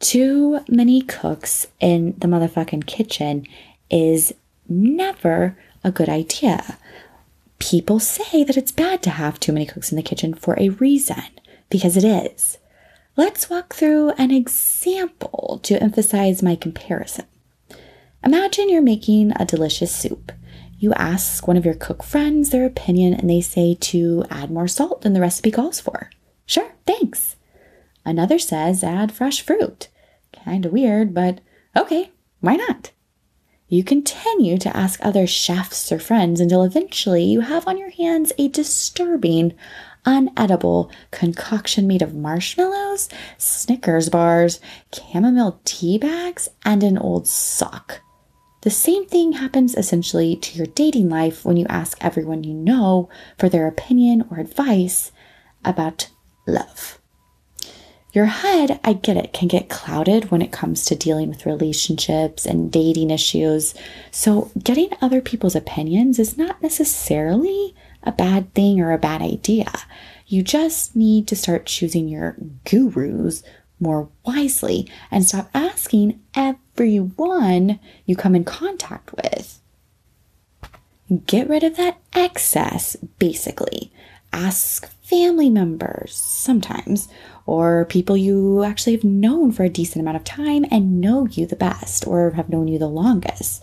Too 0.00 0.60
many 0.68 1.00
cooks 1.00 1.66
in 1.80 2.14
the 2.18 2.28
motherfucking 2.28 2.86
kitchen 2.86 3.46
is 3.90 4.34
never 4.68 5.56
a 5.82 5.90
good 5.90 6.10
idea. 6.10 6.78
People 7.58 7.98
say 7.98 8.44
that 8.44 8.58
it's 8.58 8.70
bad 8.70 9.02
to 9.02 9.10
have 9.10 9.40
too 9.40 9.52
many 9.52 9.64
cooks 9.64 9.90
in 9.90 9.96
the 9.96 10.02
kitchen 10.02 10.34
for 10.34 10.58
a 10.60 10.68
reason, 10.68 11.24
because 11.70 11.96
it 11.96 12.04
is. 12.04 12.58
Let's 13.16 13.48
walk 13.48 13.74
through 13.74 14.10
an 14.18 14.32
example 14.32 15.60
to 15.62 15.80
emphasize 15.80 16.42
my 16.42 16.56
comparison. 16.56 17.26
Imagine 18.24 18.68
you're 18.68 18.82
making 18.82 19.32
a 19.36 19.44
delicious 19.44 19.94
soup. 19.94 20.32
You 20.80 20.92
ask 20.94 21.46
one 21.46 21.56
of 21.56 21.64
your 21.64 21.74
cook 21.74 22.02
friends 22.02 22.50
their 22.50 22.66
opinion, 22.66 23.14
and 23.14 23.30
they 23.30 23.40
say 23.40 23.76
to 23.82 24.24
add 24.30 24.50
more 24.50 24.66
salt 24.66 25.02
than 25.02 25.12
the 25.12 25.20
recipe 25.20 25.52
calls 25.52 25.78
for. 25.78 26.10
Sure, 26.44 26.72
thanks. 26.86 27.36
Another 28.04 28.40
says 28.40 28.82
add 28.82 29.12
fresh 29.12 29.42
fruit. 29.42 29.86
Kinda 30.32 30.68
weird, 30.68 31.14
but 31.14 31.40
okay, 31.76 32.10
why 32.40 32.56
not? 32.56 32.90
You 33.68 33.84
continue 33.84 34.58
to 34.58 34.76
ask 34.76 34.98
other 35.02 35.28
chefs 35.28 35.92
or 35.92 36.00
friends 36.00 36.40
until 36.40 36.64
eventually 36.64 37.22
you 37.22 37.42
have 37.42 37.68
on 37.68 37.78
your 37.78 37.90
hands 37.90 38.32
a 38.38 38.48
disturbing, 38.48 39.54
unedible 40.04 40.90
concoction 41.10 41.86
made 41.86 42.02
of 42.02 42.14
marshmallows, 42.14 43.08
Snickers 43.38 44.08
bars, 44.08 44.60
chamomile 44.92 45.60
tea 45.64 45.98
bags, 45.98 46.48
and 46.64 46.82
an 46.82 46.98
old 46.98 47.26
sock. 47.26 48.00
The 48.62 48.70
same 48.70 49.04
thing 49.06 49.32
happens 49.32 49.74
essentially 49.74 50.36
to 50.36 50.56
your 50.56 50.66
dating 50.66 51.10
life 51.10 51.44
when 51.44 51.58
you 51.58 51.66
ask 51.68 51.98
everyone 52.00 52.44
you 52.44 52.54
know 52.54 53.10
for 53.38 53.50
their 53.50 53.66
opinion 53.66 54.26
or 54.30 54.38
advice 54.38 55.12
about 55.64 56.08
love. 56.46 56.98
Your 58.14 58.26
head, 58.26 58.78
I 58.84 58.92
get 58.92 59.16
it, 59.16 59.32
can 59.32 59.48
get 59.48 59.68
clouded 59.68 60.30
when 60.30 60.40
it 60.40 60.52
comes 60.52 60.84
to 60.84 60.94
dealing 60.94 61.28
with 61.28 61.46
relationships 61.46 62.46
and 62.46 62.70
dating 62.70 63.10
issues. 63.10 63.74
So, 64.12 64.52
getting 64.62 64.90
other 65.02 65.20
people's 65.20 65.56
opinions 65.56 66.20
is 66.20 66.38
not 66.38 66.62
necessarily 66.62 67.74
a 68.04 68.12
bad 68.12 68.54
thing 68.54 68.80
or 68.80 68.92
a 68.92 68.98
bad 68.98 69.22
idea. 69.22 69.70
You 70.26 70.42
just 70.42 70.94
need 70.94 71.26
to 71.28 71.36
start 71.36 71.66
choosing 71.66 72.08
your 72.08 72.36
gurus 72.64 73.42
more 73.80 74.08
wisely 74.24 74.88
and 75.10 75.24
stop 75.24 75.50
asking 75.52 76.20
everyone 76.34 77.78
you 78.06 78.16
come 78.16 78.34
in 78.34 78.44
contact 78.44 79.12
with. 79.14 79.60
Get 81.26 81.48
rid 81.48 81.62
of 81.62 81.76
that 81.76 82.00
excess, 82.14 82.96
basically. 83.18 83.92
Ask 84.32 84.90
family 85.02 85.50
members 85.50 86.16
sometimes, 86.16 87.08
or 87.46 87.84
people 87.84 88.16
you 88.16 88.64
actually 88.64 88.94
have 88.94 89.04
known 89.04 89.52
for 89.52 89.64
a 89.64 89.68
decent 89.68 90.00
amount 90.00 90.16
of 90.16 90.24
time 90.24 90.64
and 90.70 91.00
know 91.00 91.26
you 91.26 91.46
the 91.46 91.56
best 91.56 92.06
or 92.06 92.30
have 92.30 92.48
known 92.48 92.66
you 92.66 92.78
the 92.78 92.88
longest. 92.88 93.62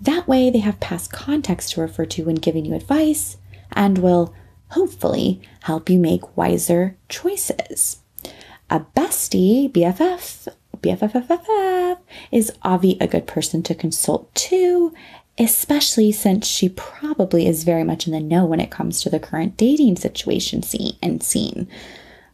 That 0.00 0.26
way, 0.26 0.50
they 0.50 0.58
have 0.58 0.80
past 0.80 1.12
context 1.12 1.72
to 1.72 1.80
refer 1.80 2.06
to 2.06 2.24
when 2.24 2.36
giving 2.36 2.64
you 2.64 2.74
advice 2.74 3.36
and 3.72 3.98
will 3.98 4.34
hopefully 4.68 5.40
help 5.62 5.90
you 5.90 5.98
make 5.98 6.36
wiser 6.36 6.96
choices. 7.08 7.98
A 8.68 8.80
bestie, 8.96 9.70
BFF, 9.70 10.48
BFFFFF, 10.78 11.98
is 12.30 12.52
Avi 12.62 12.96
a 13.00 13.08
good 13.08 13.26
person 13.26 13.62
to 13.64 13.74
consult 13.74 14.32
too, 14.34 14.94
especially 15.38 16.12
since 16.12 16.46
she 16.46 16.68
probably 16.68 17.46
is 17.46 17.64
very 17.64 17.84
much 17.84 18.06
in 18.06 18.12
the 18.12 18.20
know 18.20 18.44
when 18.44 18.60
it 18.60 18.70
comes 18.70 19.00
to 19.00 19.10
the 19.10 19.18
current 19.18 19.56
dating 19.56 19.96
situation 19.96 20.62
scene 20.62 20.96
and 21.02 21.22
scene. 21.22 21.68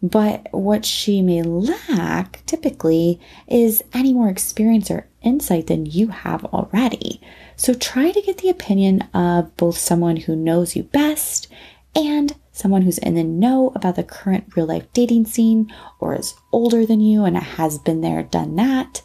But 0.02 0.48
what 0.52 0.84
she 0.84 1.22
may 1.22 1.42
lack 1.42 2.44
typically 2.46 3.18
is 3.46 3.82
any 3.94 4.12
more 4.12 4.28
experience 4.28 4.90
or 4.90 5.06
insight 5.22 5.68
than 5.68 5.86
you 5.86 6.08
have 6.08 6.44
already. 6.46 7.20
So 7.56 7.74
try 7.74 8.12
to 8.12 8.22
get 8.22 8.38
the 8.38 8.50
opinion 8.50 9.02
of 9.14 9.56
both 9.56 9.78
someone 9.78 10.16
who 10.16 10.36
knows 10.36 10.76
you 10.76 10.82
best 10.84 11.48
and 11.94 12.36
someone 12.52 12.82
who's 12.82 12.98
in 12.98 13.14
the 13.14 13.24
know 13.24 13.72
about 13.74 13.96
the 13.96 14.04
current 14.04 14.54
real 14.56 14.66
life 14.66 14.86
dating 14.92 15.26
scene 15.26 15.72
or 15.98 16.14
is 16.14 16.34
older 16.52 16.84
than 16.84 17.00
you 17.00 17.24
and 17.24 17.36
has 17.36 17.78
been 17.78 18.02
there, 18.02 18.22
done 18.22 18.56
that. 18.56 19.02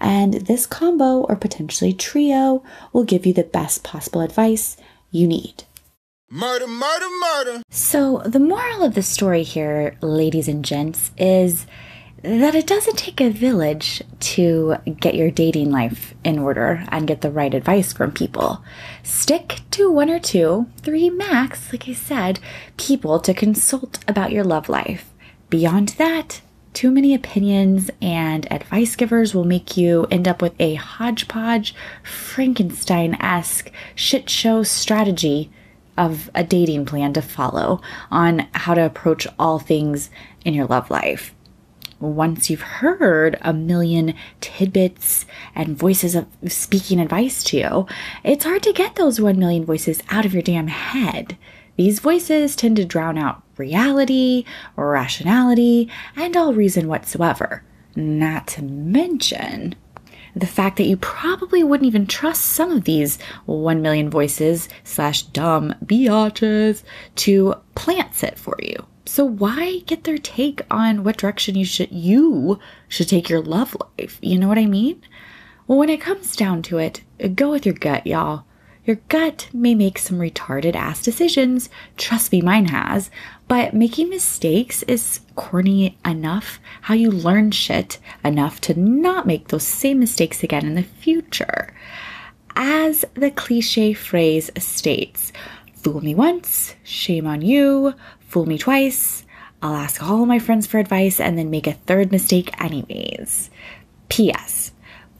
And 0.00 0.34
this 0.34 0.66
combo 0.66 1.20
or 1.22 1.36
potentially 1.36 1.92
trio 1.92 2.64
will 2.92 3.04
give 3.04 3.24
you 3.24 3.32
the 3.32 3.44
best 3.44 3.84
possible 3.84 4.20
advice 4.20 4.76
you 5.12 5.28
need. 5.28 5.64
Murder, 6.28 6.66
murder, 6.66 7.06
murder. 7.20 7.62
So, 7.70 8.22
the 8.24 8.40
moral 8.40 8.82
of 8.82 8.94
the 8.94 9.02
story 9.02 9.42
here, 9.42 9.96
ladies 10.00 10.48
and 10.48 10.64
gents, 10.64 11.10
is 11.18 11.66
that 12.22 12.54
it 12.54 12.68
doesn't 12.68 12.96
take 12.96 13.20
a 13.20 13.30
village 13.30 14.00
to 14.20 14.76
get 15.00 15.16
your 15.16 15.30
dating 15.30 15.70
life 15.72 16.14
in 16.22 16.38
order 16.38 16.84
and 16.88 17.08
get 17.08 17.20
the 17.20 17.30
right 17.30 17.52
advice 17.52 17.92
from 17.92 18.12
people. 18.12 18.62
Stick 19.02 19.60
to 19.72 19.90
one 19.90 20.08
or 20.08 20.20
two, 20.20 20.66
three 20.78 21.10
max, 21.10 21.72
like 21.72 21.88
I 21.88 21.94
said, 21.94 22.38
people 22.76 23.18
to 23.20 23.34
consult 23.34 23.98
about 24.06 24.30
your 24.30 24.44
love 24.44 24.68
life. 24.68 25.12
Beyond 25.50 25.90
that, 25.90 26.42
too 26.72 26.92
many 26.92 27.12
opinions 27.12 27.90
and 28.00 28.50
advice 28.52 28.94
givers 28.94 29.34
will 29.34 29.44
make 29.44 29.76
you 29.76 30.06
end 30.10 30.28
up 30.28 30.40
with 30.40 30.54
a 30.60 30.74
hodgepodge, 30.74 31.74
Frankenstein 32.04 33.16
esque 33.20 33.70
shit 33.96 34.30
show 34.30 34.62
strategy 34.62 35.50
of 35.98 36.30
a 36.36 36.44
dating 36.44 36.86
plan 36.86 37.12
to 37.14 37.20
follow 37.20 37.80
on 38.12 38.46
how 38.54 38.74
to 38.74 38.86
approach 38.86 39.26
all 39.40 39.58
things 39.58 40.08
in 40.44 40.54
your 40.54 40.66
love 40.66 40.88
life. 40.88 41.34
Once 42.02 42.50
you've 42.50 42.62
heard 42.62 43.38
a 43.42 43.52
million 43.52 44.12
tidbits 44.40 45.24
and 45.54 45.78
voices 45.78 46.16
of 46.16 46.26
speaking 46.48 46.98
advice 46.98 47.44
to 47.44 47.56
you, 47.56 47.86
it's 48.24 48.44
hard 48.44 48.60
to 48.60 48.72
get 48.72 48.96
those 48.96 49.20
one 49.20 49.38
million 49.38 49.64
voices 49.64 50.02
out 50.10 50.26
of 50.26 50.32
your 50.32 50.42
damn 50.42 50.66
head. 50.66 51.38
These 51.76 52.00
voices 52.00 52.56
tend 52.56 52.74
to 52.76 52.84
drown 52.84 53.18
out 53.18 53.42
reality, 53.56 54.44
rationality, 54.74 55.88
and 56.16 56.36
all 56.36 56.52
reason 56.52 56.88
whatsoever. 56.88 57.62
Not 57.94 58.48
to 58.48 58.62
mention 58.62 59.76
the 60.34 60.46
fact 60.46 60.78
that 60.78 60.86
you 60.86 60.96
probably 60.96 61.62
wouldn't 61.62 61.86
even 61.86 62.08
trust 62.08 62.46
some 62.46 62.72
of 62.72 62.82
these 62.82 63.20
1 63.46 63.80
million 63.80 64.10
voices 64.10 64.68
slash 64.82 65.22
dumb 65.22 65.72
biatches 65.84 66.82
to 67.14 67.54
plant 67.76 68.14
sit 68.16 68.38
for 68.40 68.56
you. 68.60 68.86
So 69.04 69.24
why 69.24 69.80
get 69.86 70.04
their 70.04 70.18
take 70.18 70.60
on 70.70 71.02
what 71.02 71.16
direction 71.16 71.56
you 71.56 71.64
should 71.64 71.90
you 71.90 72.58
should 72.88 73.08
take 73.08 73.28
your 73.28 73.40
love 73.40 73.76
life? 73.98 74.18
You 74.22 74.38
know 74.38 74.48
what 74.48 74.58
I 74.58 74.66
mean? 74.66 75.02
Well, 75.66 75.78
when 75.78 75.88
it 75.88 76.00
comes 76.00 76.36
down 76.36 76.62
to 76.62 76.78
it, 76.78 77.02
go 77.34 77.50
with 77.50 77.66
your 77.66 77.74
gut, 77.74 78.06
y'all. 78.06 78.44
Your 78.84 78.96
gut 79.08 79.48
may 79.52 79.76
make 79.76 79.96
some 79.96 80.18
retarded 80.18 80.74
ass 80.74 81.02
decisions, 81.02 81.70
trust 81.96 82.32
me, 82.32 82.42
mine 82.42 82.66
has, 82.66 83.12
but 83.46 83.74
making 83.74 84.08
mistakes 84.08 84.82
is 84.84 85.20
corny 85.36 85.96
enough 86.04 86.58
how 86.82 86.94
you 86.94 87.12
learn 87.12 87.52
shit 87.52 88.00
enough 88.24 88.60
to 88.62 88.78
not 88.78 89.24
make 89.24 89.48
those 89.48 89.62
same 89.62 90.00
mistakes 90.00 90.42
again 90.42 90.66
in 90.66 90.74
the 90.74 90.82
future. 90.82 91.72
As 92.56 93.04
the 93.14 93.30
cliche 93.30 93.92
phrase 93.92 94.50
states, 94.58 95.32
fool 95.76 96.00
me 96.00 96.14
once, 96.16 96.74
shame 96.82 97.26
on 97.26 97.40
you, 97.40 97.94
fool 98.32 98.46
me 98.46 98.56
twice, 98.56 99.26
I'll 99.60 99.74
ask 99.76 100.02
all 100.02 100.24
my 100.24 100.38
friends 100.38 100.66
for 100.66 100.78
advice 100.78 101.20
and 101.20 101.36
then 101.38 101.50
make 101.50 101.66
a 101.66 101.74
third 101.74 102.10
mistake 102.10 102.50
anyways. 102.60 103.50
P.S. 104.08 104.72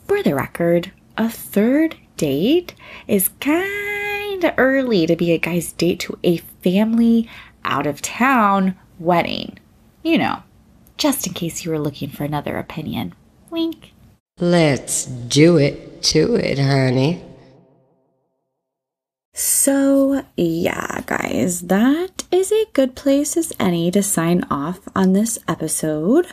For 0.08 0.22
the 0.22 0.34
record, 0.34 0.92
a 1.18 1.28
third 1.28 1.96
date 2.16 2.74
is 3.06 3.28
kind 3.38 4.42
of 4.42 4.54
early 4.56 5.06
to 5.06 5.14
be 5.14 5.32
a 5.32 5.38
guy's 5.38 5.72
date 5.72 6.00
to 6.00 6.18
a 6.24 6.38
family 6.38 7.28
out 7.64 7.86
of 7.86 8.00
town 8.00 8.76
wedding. 8.98 9.58
You 10.02 10.16
know, 10.16 10.42
just 10.96 11.26
in 11.26 11.34
case 11.34 11.64
you 11.64 11.70
were 11.70 11.78
looking 11.78 12.08
for 12.08 12.24
another 12.24 12.56
opinion. 12.56 13.14
Wink. 13.50 13.92
Let's 14.40 15.04
do 15.04 15.58
it 15.58 16.02
to 16.04 16.34
it, 16.36 16.58
honey. 16.58 17.22
So, 19.34 20.26
yeah, 20.36 21.00
guys, 21.06 21.62
that 21.62 22.24
is 22.30 22.52
a 22.52 22.66
good 22.74 22.94
place 22.94 23.34
as 23.36 23.52
any 23.58 23.90
to 23.90 24.02
sign 24.02 24.44
off 24.50 24.80
on 24.94 25.14
this 25.14 25.38
episode 25.48 26.26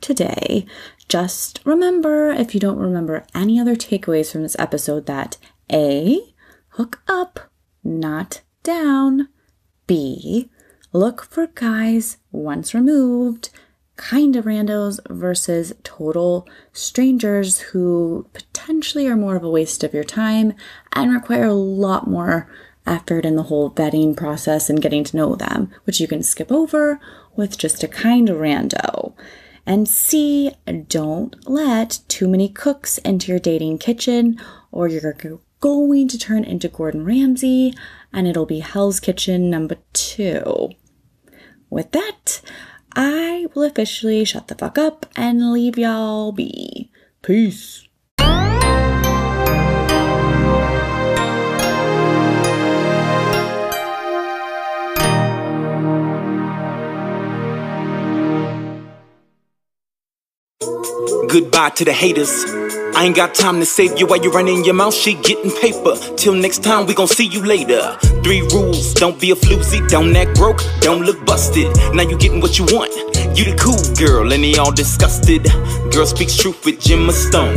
today. 0.00 0.66
Just 1.08 1.60
remember, 1.64 2.30
if 2.30 2.52
you 2.52 2.58
don't 2.58 2.78
remember 2.78 3.24
any 3.36 3.60
other 3.60 3.76
takeaways 3.76 4.32
from 4.32 4.42
this 4.42 4.56
episode, 4.58 5.06
that 5.06 5.36
A, 5.72 6.18
hook 6.70 7.00
up, 7.06 7.38
not 7.84 8.40
down. 8.64 9.28
B, 9.86 10.50
look 10.92 11.22
for 11.22 11.46
guys 11.46 12.16
once 12.32 12.74
removed 12.74 13.50
kind 14.00 14.34
of 14.34 14.46
randos 14.46 14.98
versus 15.10 15.74
total 15.82 16.48
strangers 16.72 17.60
who 17.60 18.26
potentially 18.32 19.06
are 19.06 19.14
more 19.14 19.36
of 19.36 19.44
a 19.44 19.50
waste 19.50 19.84
of 19.84 19.92
your 19.92 20.04
time 20.04 20.54
and 20.94 21.12
require 21.12 21.44
a 21.44 21.52
lot 21.52 22.08
more 22.08 22.50
effort 22.86 23.26
in 23.26 23.36
the 23.36 23.44
whole 23.44 23.70
vetting 23.70 24.16
process 24.16 24.70
and 24.70 24.80
getting 24.80 25.04
to 25.04 25.18
know 25.18 25.36
them, 25.36 25.70
which 25.84 26.00
you 26.00 26.08
can 26.08 26.22
skip 26.22 26.50
over 26.50 26.98
with 27.36 27.58
just 27.58 27.82
a 27.82 27.88
kind 27.88 28.30
of 28.30 28.38
rando. 28.38 29.12
And 29.66 29.86
C, 29.86 30.50
don't 30.88 31.36
let 31.46 32.00
too 32.08 32.26
many 32.26 32.48
cooks 32.48 32.96
into 32.98 33.30
your 33.30 33.38
dating 33.38 33.78
kitchen 33.78 34.40
or 34.72 34.88
you're 34.88 35.14
going 35.60 36.08
to 36.08 36.18
turn 36.18 36.44
into 36.44 36.68
Gordon 36.68 37.04
Ramsay 37.04 37.74
and 38.14 38.26
it'll 38.26 38.46
be 38.46 38.60
Hell's 38.60 38.98
Kitchen 38.98 39.50
number 39.50 39.76
two. 39.92 40.70
With 41.68 41.92
that, 41.92 42.40
I 42.94 43.46
will 43.54 43.62
officially 43.62 44.24
shut 44.24 44.48
the 44.48 44.54
fuck 44.54 44.78
up 44.78 45.06
and 45.16 45.52
leave 45.52 45.78
y'all 45.78 46.32
be. 46.32 46.90
Peace. 47.22 47.86
Goodbye 61.28 61.70
to 61.76 61.84
the 61.84 61.92
haters. 61.92 62.44
I 62.94 63.04
ain't 63.04 63.16
got 63.16 63.34
time 63.34 63.60
to 63.60 63.66
save 63.66 63.98
you 63.98 64.06
while 64.06 64.22
you 64.22 64.30
running 64.30 64.64
your 64.64 64.74
mouth. 64.74 64.94
She 64.94 65.14
getting 65.14 65.50
paper. 65.50 65.96
Till 66.16 66.34
next 66.34 66.62
time, 66.62 66.86
we 66.86 66.94
gon' 66.94 67.08
see 67.08 67.26
you 67.26 67.44
later. 67.44 67.96
Three 68.22 68.42
rules: 68.52 68.92
don't 68.94 69.18
be 69.20 69.30
a 69.30 69.34
floozy, 69.34 69.88
don't 69.88 70.14
act 70.14 70.36
broke, 70.36 70.60
don't 70.80 71.02
look 71.02 71.24
busted. 71.24 71.74
Now 71.94 72.02
you 72.02 72.18
getting 72.18 72.40
what 72.40 72.58
you 72.58 72.64
want. 72.66 72.92
You 73.36 73.44
the 73.44 73.56
cool 73.56 73.80
girl, 73.96 74.32
and 74.32 74.44
they 74.44 74.54
all 74.56 74.72
disgusted. 74.72 75.44
Girl 75.92 76.06
speaks 76.06 76.36
truth 76.36 76.64
with 76.64 76.80
Gemma 76.80 77.12
Stone. 77.12 77.56